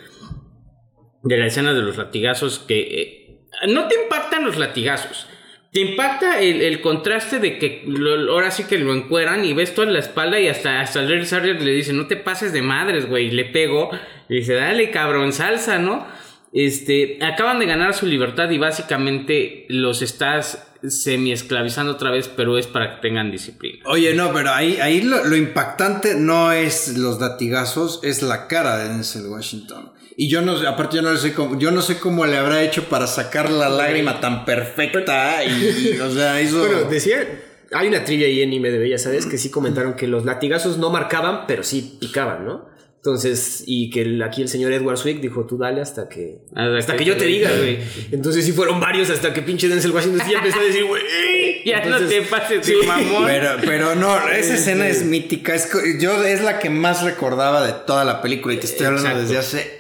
[1.25, 5.27] De la escena de los latigazos que eh, no te impactan los latigazos.
[5.73, 9.73] Te impacta el, el contraste de que lo- ahora sí que lo encueran y ves
[9.75, 11.25] toda la espalda y hasta, hasta el
[11.65, 13.27] le dice, no te pases de madres, güey.
[13.27, 13.91] Y le pego.
[14.29, 16.07] Y dice, dale, cabrón, salsa, ¿no?
[16.53, 22.59] Este, acaban de ganar su libertad y básicamente los estás semi esclavizando otra vez, pero
[22.59, 23.79] es para que tengan disciplina.
[23.87, 28.79] Oye, no, pero ahí, ahí lo, lo impactante no es los latigazos, es la cara
[28.79, 29.93] de Denzel Washington.
[30.17, 32.63] Y yo no sé, aparte yo no sé cómo, yo no sé cómo le habrá
[32.63, 36.59] hecho para sacar la lágrima tan perfecta y, y, o sea, hizo...
[36.59, 37.27] Bueno, decía,
[37.73, 40.91] hay una trivia ahí en IMDB, ya sabes, que sí comentaron que los latigazos no
[40.91, 42.70] marcaban, pero sí picaban, ¿no?
[43.03, 46.41] Entonces, y que el- aquí el señor Edward Swick dijo, tú dale hasta que...
[46.55, 47.79] Hasta Hasta que que yo te diga, güey.
[48.13, 51.03] Entonces sí fueron varios hasta que pinche Denzel Washington sí empezó a decir, güey.
[51.65, 52.75] Ya no te pases sí.
[52.87, 53.25] mamón.
[53.27, 55.55] Pero, pero no, esa escena es mítica.
[55.55, 58.87] Es, co- yo es la que más recordaba de toda la película y te estoy
[58.87, 59.33] hablando Exacto.
[59.35, 59.80] desde hace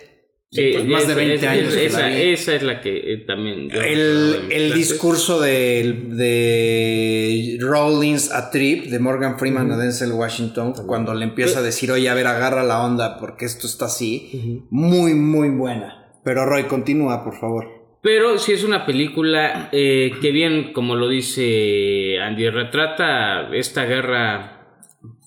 [0.53, 1.74] Sí, pues, más de esa- 20 esa- años.
[2.18, 3.70] Esa, es la que eh, también.
[3.70, 11.14] El, el discurso de, de Rollins a Trip, de Morgan Freeman a Denzel Washington, cuando
[11.14, 15.14] le empieza a decir, oye, a ver, agarra la onda porque esto está así, muy,
[15.14, 16.14] muy buena.
[16.24, 17.68] Pero Roy, continúa, por favor.
[18.03, 24.57] Pero sí es una película eh, que bien, como lo dice Andy, retrata esta guerra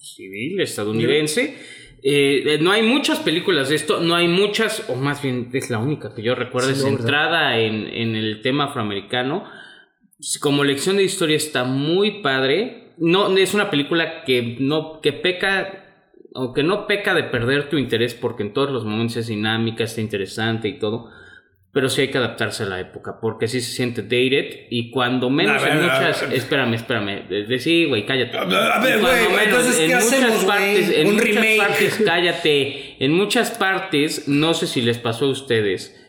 [0.01, 1.55] civil estadounidense.
[2.03, 5.69] Eh, eh, no hay muchas películas de esto, no hay muchas, o más bien es
[5.69, 9.45] la única que yo recuerdo, Sí, es centrada en, en el tema afroamericano.
[10.41, 12.93] Como lección de historia está muy padre.
[12.97, 15.83] No, es una película que no, que peca
[16.35, 20.01] aunque no peca de perder tu interés porque en todos los momentos es dinámica, está
[20.01, 21.09] interesante y todo,
[21.73, 25.31] pero sí hay que adaptarse a la época, porque sí se siente dated y cuando
[25.31, 26.21] menos ver, en muchas...
[26.21, 26.33] ver.
[26.33, 28.37] espérame, espérame, sí, güey, cállate.
[28.37, 30.47] A ver, güey, menos, entonces, ¿qué en muchas hacemos, güey?
[30.47, 31.57] partes, en Un muchas remake.
[31.57, 35.99] partes, cállate, en muchas partes, no sé si les pasó a ustedes,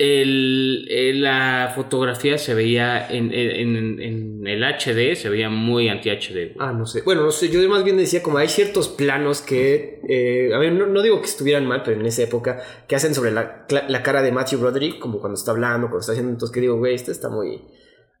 [0.00, 6.56] el, el- la fotografía se veía en, en- en- el HD, se veía muy anti-HD.
[6.58, 7.02] Ah, no sé.
[7.02, 7.50] Bueno, no sé.
[7.50, 10.00] Yo más bien decía como hay ciertos planos que.
[10.08, 12.62] eh, a ver, no, no digo que estuvieran mal, pero en esa época.
[12.88, 14.98] Que hacen sobre la, la cara de Matthew Broderick.
[14.98, 16.32] Como cuando está hablando, cuando está haciendo.
[16.32, 17.60] Entonces que digo, güey, esto está muy.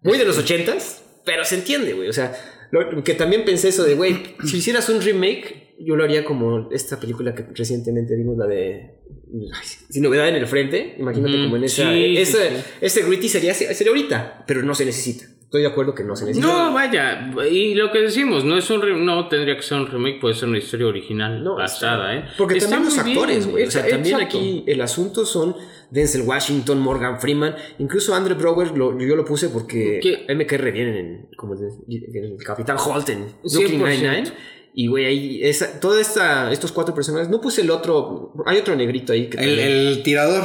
[0.02, 1.02] Muy de los ochentas.
[1.24, 2.08] Pero se entiende, güey.
[2.08, 2.32] O sea,
[2.70, 6.68] lo- que también pensé eso de, güey, si hicieras un remake, yo lo haría como
[6.70, 8.98] esta película que recientemente vimos, la de.
[9.52, 10.96] ay, Sin novedad en el frente.
[10.98, 11.90] Imagínate como en esa.
[11.92, 12.64] Sí, sí, ese, sí.
[12.80, 15.24] ese gritty sería, sería ahorita, pero no se necesita.
[15.50, 16.46] Estoy de acuerdo que no se necesita.
[16.46, 20.20] No, vaya, y lo que decimos, no es un no tendría que ser un remake,
[20.20, 22.24] puede ser una historia original No, basada, ¿eh?
[22.38, 23.64] Porque Está también los actores, güey.
[23.64, 24.38] O sea, también exacto.
[24.38, 25.56] aquí el asunto son
[25.90, 30.24] Denzel Washington, Morgan Freeman, incluso Andrew Brower, lo- yo lo puse porque ¿Qué?
[30.28, 31.62] él me cae re bien en, como el,
[32.14, 33.52] el Capitán Holt en 100%.
[33.52, 34.32] Brooklyn Nine-Nine.
[34.72, 38.76] Y güey, ahí, esa, toda esta, estos cuatro personajes, no puse el otro, hay otro
[38.76, 40.44] negrito ahí que, El, también- el tirador.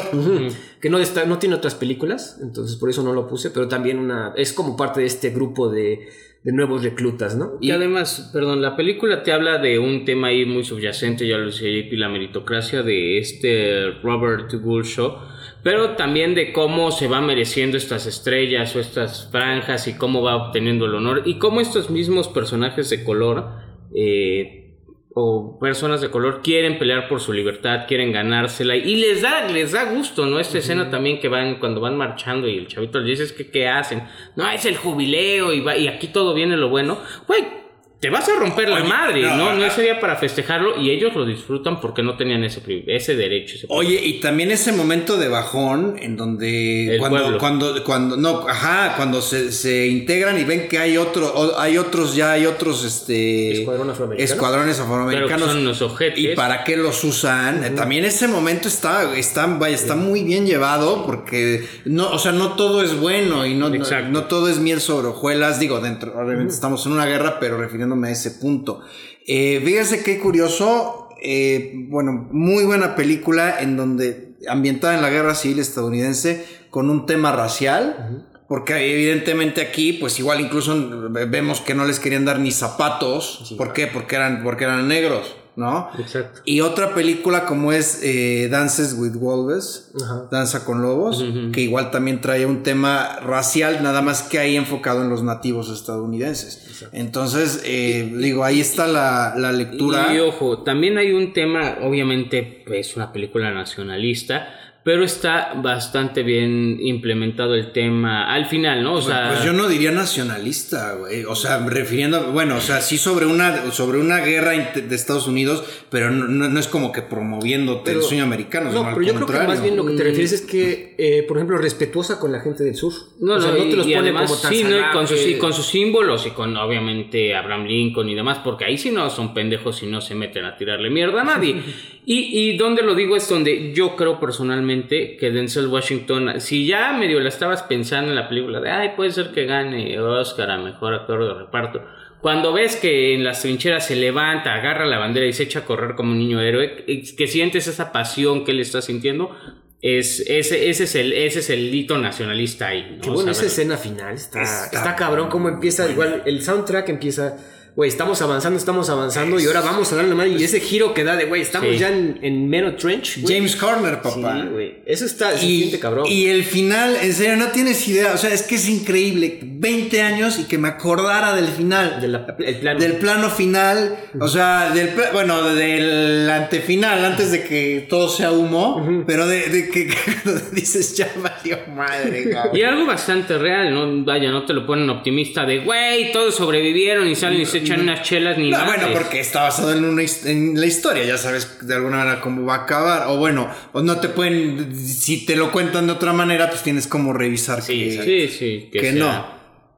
[0.82, 4.00] Que no, está, no tiene otras películas, entonces por eso no lo puse, pero también
[4.00, 6.08] una, es como parte de este grupo de,
[6.44, 7.54] de nuevos reclutas, ¿no?
[7.62, 11.48] Y además, perdón, la película te habla de un tema ahí muy subyacente, ya lo
[11.48, 15.18] decía JP, la meritocracia de este Robert Gulshaw,
[15.64, 20.36] pero también de cómo se va mereciendo estas estrellas o estas franjas y cómo va
[20.36, 24.66] obteniendo el honor y cómo estos mismos personajes de color eh,
[25.14, 29.72] o personas de color quieren pelear por su libertad, quieren ganársela y les da, les
[29.72, 30.40] da gusto, ¿no?
[30.40, 33.68] Esta escena también que van cuando van marchando y el chavito les dice que qué
[33.68, 34.04] hacen,
[34.36, 37.65] no, es el jubileo y, va, y aquí todo viene lo bueno, güey.
[38.06, 39.54] Te vas a romper la Oye, madre, no, ¿no?
[39.56, 43.56] No ese día para festejarlo y ellos lo disfrutan porque no tenían ese, ese derecho.
[43.56, 47.38] ese Oye, y también ese momento de bajón en donde El cuando, pueblo.
[47.40, 51.80] cuando, cuando, no, ajá, cuando se, se integran y ven que hay otro, o- hay
[51.80, 54.34] otros, ya hay otros, este, Escuadrón afroamericano.
[54.34, 55.42] escuadrones Pero afroamericanos.
[55.48, 56.20] que son unos ojetes.
[56.24, 57.74] ¿Y para qué los usan?
[57.76, 62.54] También ese momento está, está, vaya, está muy bien llevado porque no, o sea, no
[62.54, 65.60] todo es bueno y no, no, todo es miel sobre hojuelas.
[65.60, 67.58] Digo, dentro, obviamente estamos en una guerra, pero
[67.96, 68.82] refiriéndome a ese punto.
[69.28, 71.10] Eh, fíjese qué curioso.
[71.22, 77.06] eh, bueno, muy buena película en donde ambientada en la guerra civil estadounidense con un
[77.06, 78.28] tema racial.
[78.48, 83.56] Porque evidentemente aquí, pues igual incluso vemos que no les querían dar ni zapatos.
[83.58, 83.88] ¿Por qué?
[83.88, 85.90] Porque eran, porque eran negros, ¿no?
[85.98, 86.42] Exacto.
[86.46, 90.28] Y otra película como es eh, Dances with Wolves, Ajá.
[90.32, 95.02] Danza con Lobos, que igual también trae un tema racial, nada más que ahí enfocado
[95.02, 96.86] en los nativos estadounidenses.
[96.92, 100.14] Entonces, eh, digo, ahí está la, la lectura.
[100.14, 104.48] Y ojo, también hay un tema, obviamente es una película nacionalista,
[104.86, 108.94] pero está bastante bien implementado el tema al final, ¿no?
[108.94, 111.24] O sea, Pues yo no diría nacionalista, güey.
[111.26, 115.64] O sea, refiriendo, bueno, o sea, sí sobre una, sobre una guerra de Estados Unidos,
[115.90, 118.70] pero no, no- no es como que promoviendo el sueño americano.
[118.70, 120.94] sino No, al pero yo creo que más bien lo que te refieres es que,
[121.00, 122.94] eh, por ejemplo, respetuosa con la gente del sur.
[123.20, 124.78] No, o sea, no, no te los y pone además, como tan sí, ¿no?
[124.80, 128.78] Y con, sus, con sus símbolos y con obviamente Abraham Lincoln y demás, porque ahí
[128.78, 131.56] sí no son pendejos y no se meten a tirarle mierda a nadie.
[132.06, 136.94] y, y donde lo digo es donde yo creo personalmente que Denzel Washington, si ya
[136.94, 140.58] medio la estabas pensando en la película de, ay, puede ser que gane Oscar a
[140.58, 141.84] Mejor Actor de Reparto.
[142.22, 145.66] Cuando ves que en las trincheras se levanta, agarra la bandera y se echa a
[145.66, 149.36] correr como un niño héroe, que sientes esa pasión que él está sintiendo,
[149.82, 152.96] es, ese, ese, es el, ese es el hito nacionalista ahí.
[152.96, 153.02] ¿no?
[153.02, 155.88] Qué bueno, esa escena final está, Está está, cabrón cómo empieza.
[155.90, 157.38] Igual el soundtrack empieza.
[157.76, 160.30] Güey, estamos avanzando, estamos avanzando y ahora vamos a darle madre.
[160.30, 161.78] Y ese giro que da de, güey, estamos Sí.
[161.78, 163.20] ya en, en mero trench.
[163.28, 164.46] James Horner, Sí, papá.
[164.50, 164.76] güey.
[164.86, 166.06] Eso está, y, siente cabrón.
[166.08, 168.14] y el final, en serio, no tienes idea.
[168.14, 169.40] O sea, es que es increíble.
[169.44, 172.00] 20 años y que me acordara del final.
[172.00, 172.80] De la- el plano.
[172.80, 173.98] Del plano final.
[174.22, 179.04] O sea, del bueno, del antefinal, antes de que todo sea humo.
[179.06, 179.90] Pero de, de que
[180.54, 182.56] dices, ya valió madre, cabrón.
[182.56, 184.06] Y algo bastante real, ¿no?
[184.06, 187.82] Vaya, no te lo ponen optimista de, güey, todos sobrevivieron y salen y se echan
[187.82, 188.66] unas chelas ni No, nada.
[188.76, 192.22] bueno, porque está basado en, una, his- en la historia, ya sabes de alguna manera
[192.22, 193.08] cómo va a acabar.
[193.08, 196.88] O bueno, o no te pueden, si te lo cuentan de otra manera, pues tienes
[196.88, 197.64] como revisar que,
[198.04, 199.36] Sí, sí, que, que no.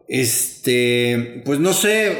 [0.09, 2.11] Este, pues no sé,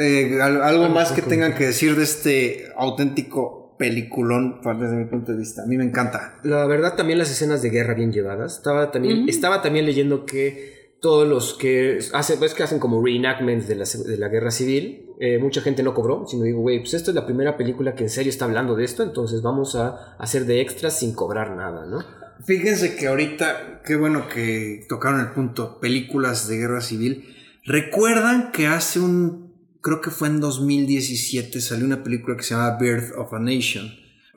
[0.00, 5.32] eh, al- algo más que tengan que decir de este auténtico peliculón, desde mi punto
[5.32, 5.62] de vista.
[5.62, 6.38] A mí me encanta.
[6.42, 8.56] La verdad, también las escenas de guerra bien llevadas.
[8.56, 13.66] Estaba también, estaba también leyendo que todos los que hacen, ves que hacen como reenactments
[13.66, 16.94] de la, de la guerra civil, eh, mucha gente no cobró, sino digo, güey, pues
[16.94, 20.14] esta es la primera película que en serio está hablando de esto, entonces vamos a
[20.18, 22.04] hacer de extras sin cobrar nada, ¿no?
[22.44, 27.36] Fíjense que ahorita, qué bueno que tocaron el punto, películas de guerra civil.
[27.64, 32.78] ¿Recuerdan que hace un, creo que fue en 2017, salió una película que se llama
[32.78, 33.90] Birth of a Nation?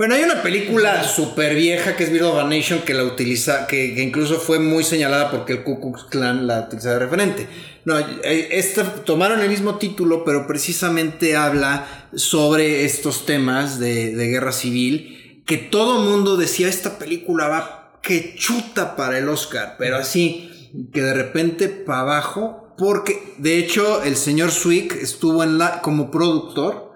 [0.03, 3.67] Bueno, hay una película súper vieja que es Birth of a Nation que la utiliza,
[3.67, 7.47] que, incluso fue muy señalada porque el Ku Klux Klan la utilizaba de referente.
[7.85, 14.27] No, eh, esta tomaron el mismo título, pero precisamente habla sobre estos temas de, de
[14.27, 19.95] guerra civil, que todo mundo decía, esta película va que chuta para el Oscar, pero
[19.95, 25.79] así, que de repente para abajo, porque de hecho el señor Swick estuvo en la,
[25.79, 26.92] como productor,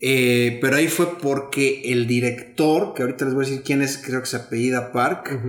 [0.00, 3.98] eh, pero ahí fue porque el director, que ahorita les voy a decir quién es,
[3.98, 5.40] creo que se apellida Park,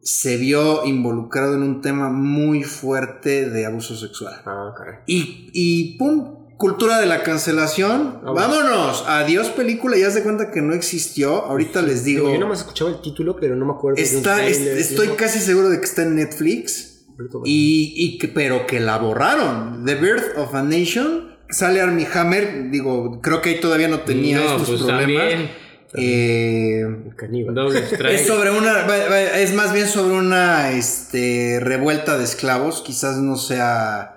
[0.00, 4.34] se vio involucrado en un tema muy fuerte de abuso sexual.
[4.46, 5.00] Ah, caray.
[5.06, 8.20] Y, y pum, cultura de la cancelación.
[8.24, 8.48] Ah, bueno.
[8.48, 9.04] Vámonos.
[9.06, 11.44] Adiós película, ya se cuenta que no existió.
[11.44, 12.32] Ahorita les digo.
[12.32, 14.00] Yo nomás escuchaba el título, pero no me acuerdo.
[14.00, 17.04] Está, es- estoy casi seguro de que está en Netflix.
[17.44, 19.84] Y, y pero que la borraron.
[19.84, 21.36] The Birth of a Nation.
[21.50, 22.70] Sale Armie Hammer.
[22.70, 25.00] Digo, creo que ahí todavía no tenía No, estos pues problemas.
[25.30, 25.50] también.
[25.94, 27.54] Eh, El caníbal.
[27.54, 28.14] Doble strike.
[28.20, 28.86] es sobre una.
[29.38, 32.82] Es más bien sobre una este, revuelta de esclavos.
[32.82, 34.14] Quizás no sea.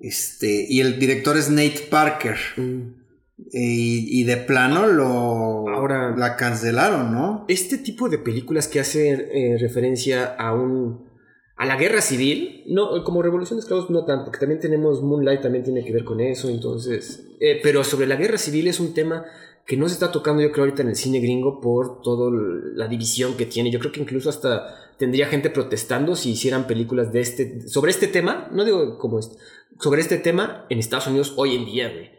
[0.00, 0.66] Este.
[0.68, 2.36] Y el director es Nate Parker.
[2.56, 3.04] Mm.
[3.52, 5.68] Y, y de plano lo.
[5.68, 7.44] Ahora- La cancelaron, ¿no?
[7.48, 11.08] Este tipo de películas que hacen eh, referencia a un
[11.56, 15.40] a la guerra civil, no, como Revolución de Esclavos no tanto, porque también tenemos Moonlight,
[15.42, 18.92] también tiene que ver con eso, entonces, eh, pero sobre la guerra civil es un
[18.94, 19.24] tema
[19.66, 22.30] que no se está tocando yo creo ahorita en el cine gringo por toda
[22.74, 27.12] la división que tiene, yo creo que incluso hasta tendría gente protestando si hicieran películas
[27.12, 29.36] de este, sobre este tema, no digo como este,
[29.80, 32.10] sobre este tema en Estados Unidos hoy en día, güey.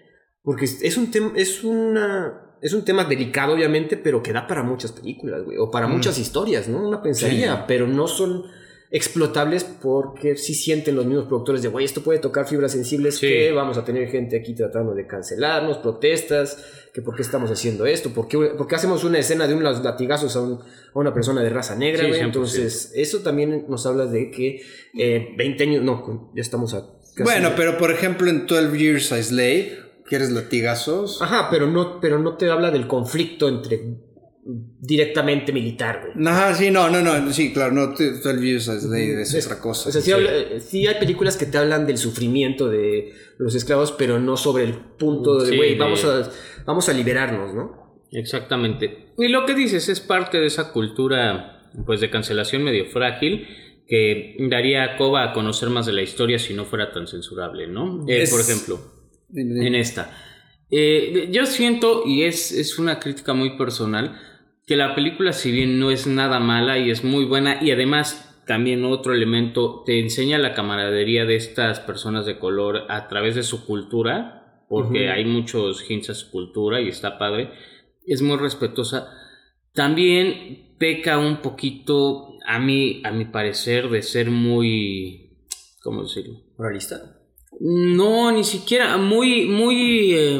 [0.44, 4.64] Porque es- un tema, es una, es un tema delicado, obviamente, pero que da para
[4.64, 5.92] muchas películas, güey, o para Mm.
[5.94, 6.88] muchas historias, ¿no?
[6.88, 7.62] Una pensaría, Sí.
[7.68, 8.44] pero no son
[8.92, 13.28] explotables porque sí sienten los mismos productores de, güey, esto puede tocar fibras sensibles Sí.
[13.28, 16.64] que vamos a tener gente aquí tratando de cancelarnos, protestas,
[16.94, 19.84] que por qué estamos haciendo esto, por qué, por qué hacemos una escena de unos
[19.84, 22.22] latigazos a, un- a una persona de raza negra, Sí, güey.
[22.22, 22.26] 100%.
[22.26, 24.62] Entonces, eso también nos habla de que
[24.98, 26.82] eh, 20 años, no, ya estamos a...
[27.16, 29.78] casi- Bueno, pero por ejemplo en 12 Years a Slave,
[30.08, 31.22] ¿quieres latigazos?
[31.22, 33.82] Ajá, pero no, pero no te habla del conflicto entre
[34.46, 36.28] directamente militar, güey.
[36.28, 39.60] Ajá, sí, no, no, no, sí, claro, no, 12 Years a Slave es, Es- otra
[39.60, 39.89] cosa.
[39.89, 43.56] O sea, sí, habla- eh, sí hay películas que te hablan del sufrimiento de los
[43.56, 46.30] esclavos, pero no sobre el punto de, Sí, güey, de- vamos, a,
[46.66, 48.04] vamos a liberarnos, ¿no?
[48.12, 49.14] Exactamente.
[49.18, 51.52] Y lo que dices es parte de esa cultura
[51.86, 53.48] pues de cancelación medio frágil
[53.88, 57.68] que daría a Coba a conocer más de la historia si no fuera tan censurable,
[57.68, 58.06] ¿no?
[58.08, 58.80] Eh, Por ejemplo,
[59.34, 60.16] en esta.
[60.72, 64.18] Eh, yo siento, y es, es una crítica muy personal,
[64.66, 68.26] que la película si bien no es nada mala y es muy buena y además
[68.45, 73.43] también otro elemento te enseña la camaradería de estas personas de color a través de
[73.43, 77.51] su cultura, porque hay muchos hints a su cultura y está padre,
[78.05, 79.11] es muy respetuosa.
[79.74, 85.39] También peca un poquito, a mí, a mi parecer, de ser muy,
[85.82, 86.39] ¿cómo decirlo?
[86.57, 87.20] Moralista.
[87.59, 88.97] No, ni siquiera.
[88.97, 90.13] Muy, muy.
[90.13, 90.39] eh,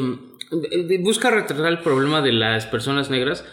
[1.00, 3.44] busca retratar el problema de las personas negras,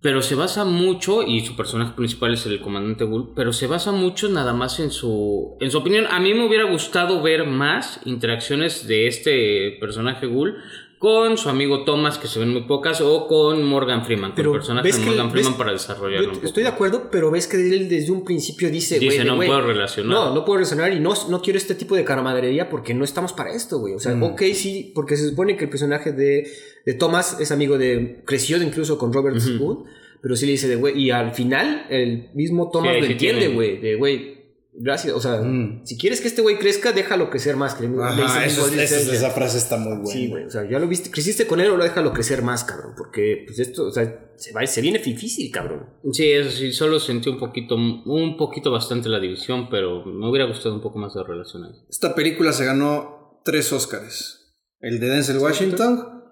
[0.00, 3.90] pero se basa mucho, y su personaje principal es el comandante Bull, pero se basa
[3.90, 6.06] mucho nada más en su, en su opinión.
[6.10, 10.56] A mí me hubiera gustado ver más interacciones de este personaje Bull
[10.98, 14.50] con su amigo Thomas, que se ven muy pocas, o con Morgan Freeman, con Pero
[14.52, 16.32] el personaje de Morgan ves- Freeman para desarrollarlo.
[16.32, 19.60] Yo estoy de acuerdo, pero ves que él desde un principio dice, Dice, no puedo
[19.60, 20.10] relacionar.
[20.12, 23.32] No, no puedo relacionar y no, no quiero este tipo de camaradería porque no estamos
[23.32, 23.94] para esto, güey.
[23.94, 24.22] O sea, Mm.
[24.24, 26.48] ok, sí, porque se supone que el personaje de,
[26.84, 28.22] de Thomas es amigo de.
[28.26, 29.64] creció incluso con Robert Ujú.
[29.64, 29.84] Wood,
[30.20, 33.12] pero sí le dice de, güey, y al final el mismo Thomas Sí, lo sí
[33.12, 34.37] entiende, güey, de, güey.
[34.80, 35.84] Gracias, o sea, Mm.
[35.84, 37.74] si quieres que este güey crezca, déjalo crecer más.
[37.74, 40.06] Que Ajá, dice eso- eso- esa frase está muy buena.
[40.12, 40.44] Sí, güey.
[40.44, 42.92] O sea, ya lo viste, creciste con él, ahora déjalo crecer más, cabrón.
[42.96, 44.04] Porque, pues esto, o sea,
[44.36, 45.86] se, va, se viene difícil, cabrón.
[46.12, 50.46] Sí, eso sí, solo sentí un poquito, un poquito bastante la división, pero me hubiera
[50.46, 51.72] gustado un poco más de relación ahí.
[51.90, 54.54] Esta película se ganó tres Oscars.
[54.80, 56.22] El de Denzel Washington,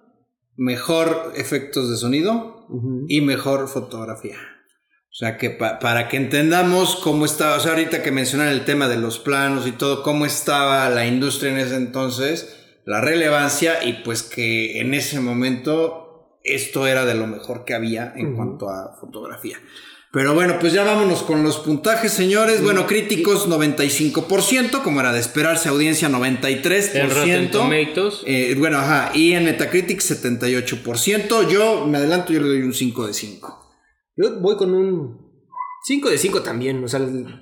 [0.56, 2.66] mejor efectos de sonido
[3.08, 4.36] y mejor fotografía.
[5.16, 8.66] O sea que pa- para que entendamos cómo estaba, o sea, ahorita que mencionan el
[8.66, 13.82] tema de los planos y todo, cómo estaba la industria en ese entonces, la relevancia
[13.82, 18.68] y pues que en ese momento esto era de lo mejor que había en cuanto
[18.68, 19.58] a fotografía.
[20.12, 22.62] Pero bueno, pues ya vámonos con los puntajes, señores.
[22.62, 26.90] Bueno, críticos 95%, como era de esperarse, audiencia 93%.
[26.94, 28.22] En Rotten Tomatoes.
[28.26, 31.48] Eh, bueno, ajá, y en Metacritic 78%.
[31.48, 33.62] Yo me adelanto, yo le doy un 5 de 5.
[34.16, 35.18] Yo voy con un
[35.84, 36.82] 5 de 5 también.
[36.82, 37.00] O sea,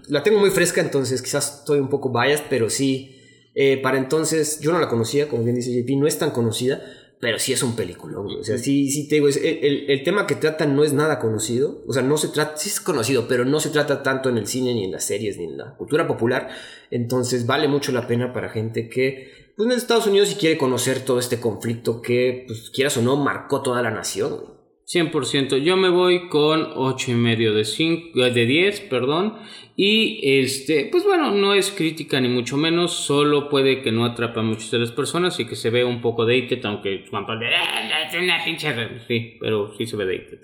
[0.09, 3.10] la tengo muy fresca, entonces quizás estoy un poco biased, pero sí.
[3.55, 6.82] eh, para entonces, yo no la conocía, como bien dice JP, no es tan conocida,
[7.20, 8.26] pero sí es un peliculón.
[8.40, 11.20] O sea, sí, sí te digo, es- el, el- tema que tratan no es nada
[11.20, 11.82] conocido.
[11.86, 14.46] O sea, no se trata, sí es conocido, pero no se trata tanto en el
[14.48, 16.48] cine, ni en las series, ni en la cultura popular.
[16.90, 21.01] Entonces, vale mucho la pena para gente que, pues, en Estados Unidos, si quiere conocer
[21.05, 24.53] todo este conflicto que, pues, quieras o no, marcó toda la nación.
[24.93, 25.11] Güey.
[25.11, 25.56] 100%.
[25.59, 29.39] Yo me voy con 8 y medio de 5, de 10, perdón.
[29.77, 34.40] Y este, pues bueno, no es crítica ni mucho menos, solo puede que no atrapa
[34.40, 37.47] a muchas de las personas y que se ve un poco dated, aunque Juan Pablo,
[37.52, 39.01] "Ah, es una pinche re-".
[39.09, 40.40] sí, pero sí se ve dated.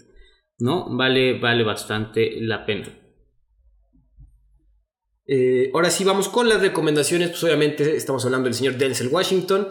[0.59, 0.87] ¿No?
[0.97, 2.89] Vale, vale bastante la pena.
[5.27, 7.31] Eh, ahora sí, vamos con las recomendaciones.
[7.31, 9.69] Pues obviamente estamos hablando del señor Denzel Washington.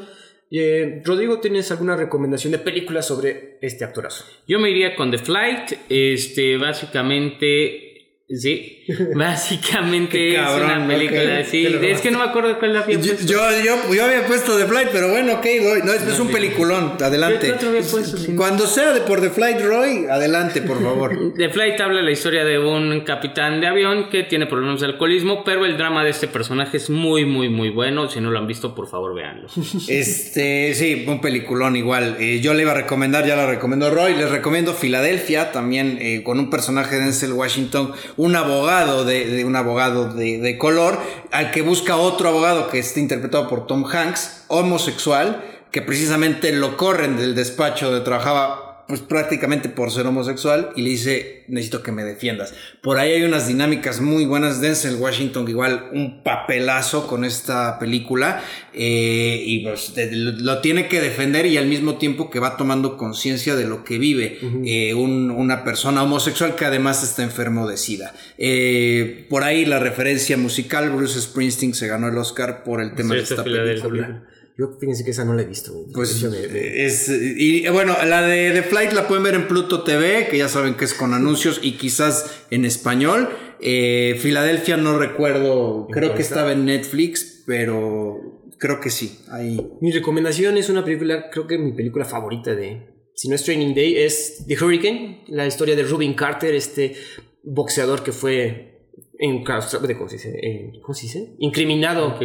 [0.52, 4.26] Eh, Rodrigo, ¿tienes alguna recomendación de película sobre este actorazo?
[4.48, 7.89] Yo me iría con The Flight, este, básicamente,
[8.30, 8.84] sí,
[9.16, 12.82] básicamente es una película, ok, sí, te lo es que no me acuerdo cuál la
[12.82, 13.32] había Yo, puesto.
[13.32, 15.80] yo, yo, yo había puesto The Flight, pero bueno, ok, doy.
[15.84, 17.48] No, es, es un peliculón, adelante.
[17.48, 18.18] ¿Qué otro había puesto?
[18.18, 18.36] Sí.
[18.36, 21.34] Cuando sea de por The Flight, Roy, adelante, por favor.
[21.38, 25.44] The Flight habla la historia de un capitán de avión que tiene problemas de alcoholismo,
[25.44, 28.10] pero el drama de este personaje es muy, muy, muy bueno.
[28.10, 29.48] Si no lo han visto, por favor, véanlo.
[29.88, 32.18] Este, sí, un peliculón igual.
[32.20, 34.16] Eh, yo le iba a recomendar, ya la recomendó Roy.
[34.16, 39.46] Les recomiendo Filadelfia, también eh, con un personaje de Denzel Washington, un abogado de, de
[39.46, 41.00] un abogado de, de color,
[41.32, 45.42] al que busca otro abogado que está interpretado por Tom Hanks, homosexual,
[45.72, 50.90] que precisamente lo corren del despacho donde trabajaba pues prácticamente por ser homosexual y le
[50.90, 54.60] dice necesito que me defiendas por ahí hay unas dinámicas muy buenas.
[54.62, 58.42] Denzel Washington igual un papelazo con esta película
[58.74, 63.56] eh, y pues lo, tiene que defender y al mismo tiempo que va tomando conciencia
[63.56, 68.14] de lo que vive eh, un- una persona homosexual que además está enfermo de sida
[68.38, 73.10] Eh, por ahí la referencia musical Bruce Springsteen se ganó el Oscar por el tema
[73.14, 74.24] Sí, de esta película
[74.60, 75.72] Yo fíjense que esa no la he visto.
[75.94, 79.84] pues me- me- es y bueno, la de The Flight la pueden ver en Pluto
[79.84, 83.30] TV, que ya saben que es con anuncios y quizás en español.
[83.62, 88.18] Eh, Filadelfia no recuerdo, creo que estaba en Netflix, pero
[88.58, 89.20] creo que sí.
[89.32, 89.66] Ahí.
[89.82, 93.74] Mi recomendación es una película, creo que mi película favorita de, si no es Training
[93.74, 96.96] Day, es The Hurricane, la historia de Rubin Carter, este
[97.44, 98.79] boxeador que fue
[99.22, 100.40] en, ¿cómo se dice?
[100.42, 101.34] En- ¿Cómo se dice?
[101.40, 102.16] Incriminado.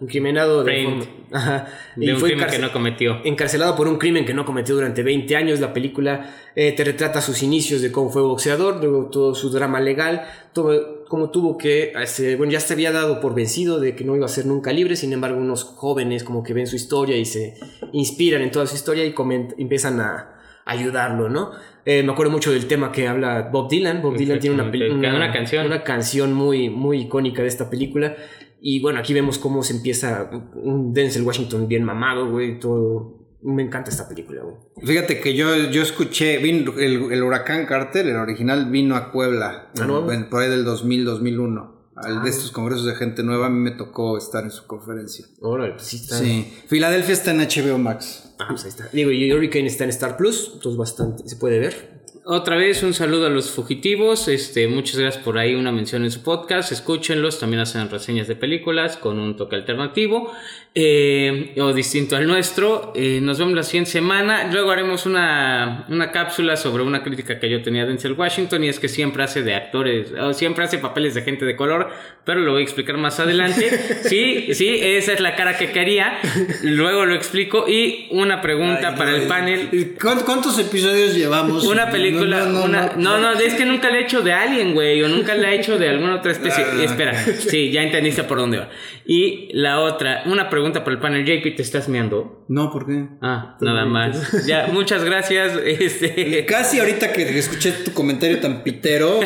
[0.00, 1.68] Incriminado de, forma- Ajá.
[1.94, 3.18] De Y un fue crimen que no cometió.
[3.24, 5.60] encarcelado por un crimen que no cometió durante 20 años.
[5.60, 9.78] La película eh, te retrata sus inicios de cómo fue boxeador, luego todo su drama
[9.80, 10.22] legal,
[10.54, 14.16] todo, cómo tuvo que, este, bueno, ya se había dado por vencido de que no
[14.16, 17.26] iba a ser nunca libre, sin embargo unos jóvenes como que ven su historia y
[17.26, 17.54] se
[17.92, 20.37] inspiran en toda su historia y coment- empiezan a
[20.68, 21.50] ayudarlo, ¿no?
[21.84, 24.02] Eh, me acuerdo mucho del tema que habla Bob Dylan.
[24.02, 24.70] Bob Dylan tiene una.
[25.16, 25.66] Una canción.
[25.66, 28.14] una canción muy, muy icónica de esta película.
[28.60, 33.16] Y bueno, aquí vemos cómo se empieza un Denzel Washington bien mamado, güey, todo.
[33.40, 34.56] Me encanta esta película, güey.
[34.84, 39.70] Fíjate que yo, yo escuché, vino el, el huracán Carter, el original, vino a Puebla,
[39.80, 40.10] Ah, ¿no?
[40.12, 41.77] en- por ahí del 2000, 2001.
[42.02, 45.26] Al de estos congresos de gente nueva, a mí me tocó estar en su conferencia.
[45.40, 46.18] Órale, pues sí está.
[46.18, 46.52] Sí.
[46.66, 48.34] Filadelfia está en HBO Max.
[48.38, 48.88] Ah, pues ahí está.
[48.92, 51.97] Digo, y Hurricane está en Star Plus, entonces bastante se puede ver.
[52.30, 54.28] Otra vez un saludo a los fugitivos.
[54.28, 56.70] Este, muchas gracias por ahí una mención en su podcast.
[56.72, 57.38] Escúchenlos.
[57.40, 60.30] También hacen reseñas de películas con un toque alternativo
[60.74, 62.92] eh, o distinto al nuestro.
[62.94, 64.50] Eh, nos vemos la siguiente semana.
[64.52, 68.68] Luego haremos una, una cápsula sobre una crítica que yo tenía de Denzel Washington y
[68.68, 71.88] es que siempre hace de actores o siempre hace papeles de gente de color,
[72.26, 73.70] pero lo voy a explicar más adelante.
[74.08, 76.18] Sí, sí, esa es la cara que quería.
[76.62, 79.94] Luego lo explico y una pregunta Ay, para no, el panel.
[80.00, 81.64] ¿cuántos- ¿Cuántos episodios llevamos?
[81.66, 83.18] Una película, No, no, no, una, no.
[83.18, 85.54] no, no, es que nunca le he hecho de Alien, güey, o nunca le he
[85.56, 86.64] hecho de alguna otra especie.
[86.78, 88.68] Ah, Espera, sí, ya entendiste por dónde va.
[89.04, 92.44] Y la otra, una pregunta para el panel, JP, ¿te estás meando?
[92.48, 93.06] No, ¿por qué?
[93.22, 94.46] Ah, nada más.
[94.46, 95.52] Ya, muchas gracias.
[95.78, 99.20] Este, Casi ahorita que escuché tu comentario tan pitero,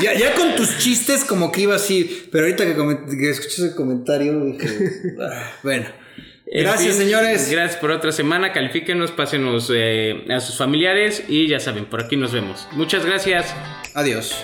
[0.00, 3.74] ya, ya con tus chistes como que iba así, pero ahorita que, que escuché ese
[3.74, 4.68] comentario dije,
[5.20, 6.05] ah, bueno.
[6.46, 7.50] Gracias, fin, señores.
[7.50, 8.52] Gracias por otra semana.
[8.52, 12.68] Califíquenos, pásenos eh, a sus familiares y ya saben, por aquí nos vemos.
[12.72, 13.54] Muchas gracias.
[13.94, 14.36] Adiós.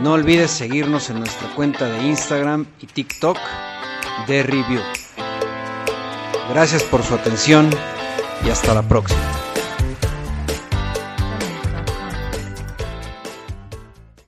[0.00, 3.38] No olvides seguirnos en nuestra cuenta de Instagram y TikTok
[4.26, 4.80] de Review.
[6.50, 7.68] Gracias por su atención
[8.44, 9.37] y hasta la próxima.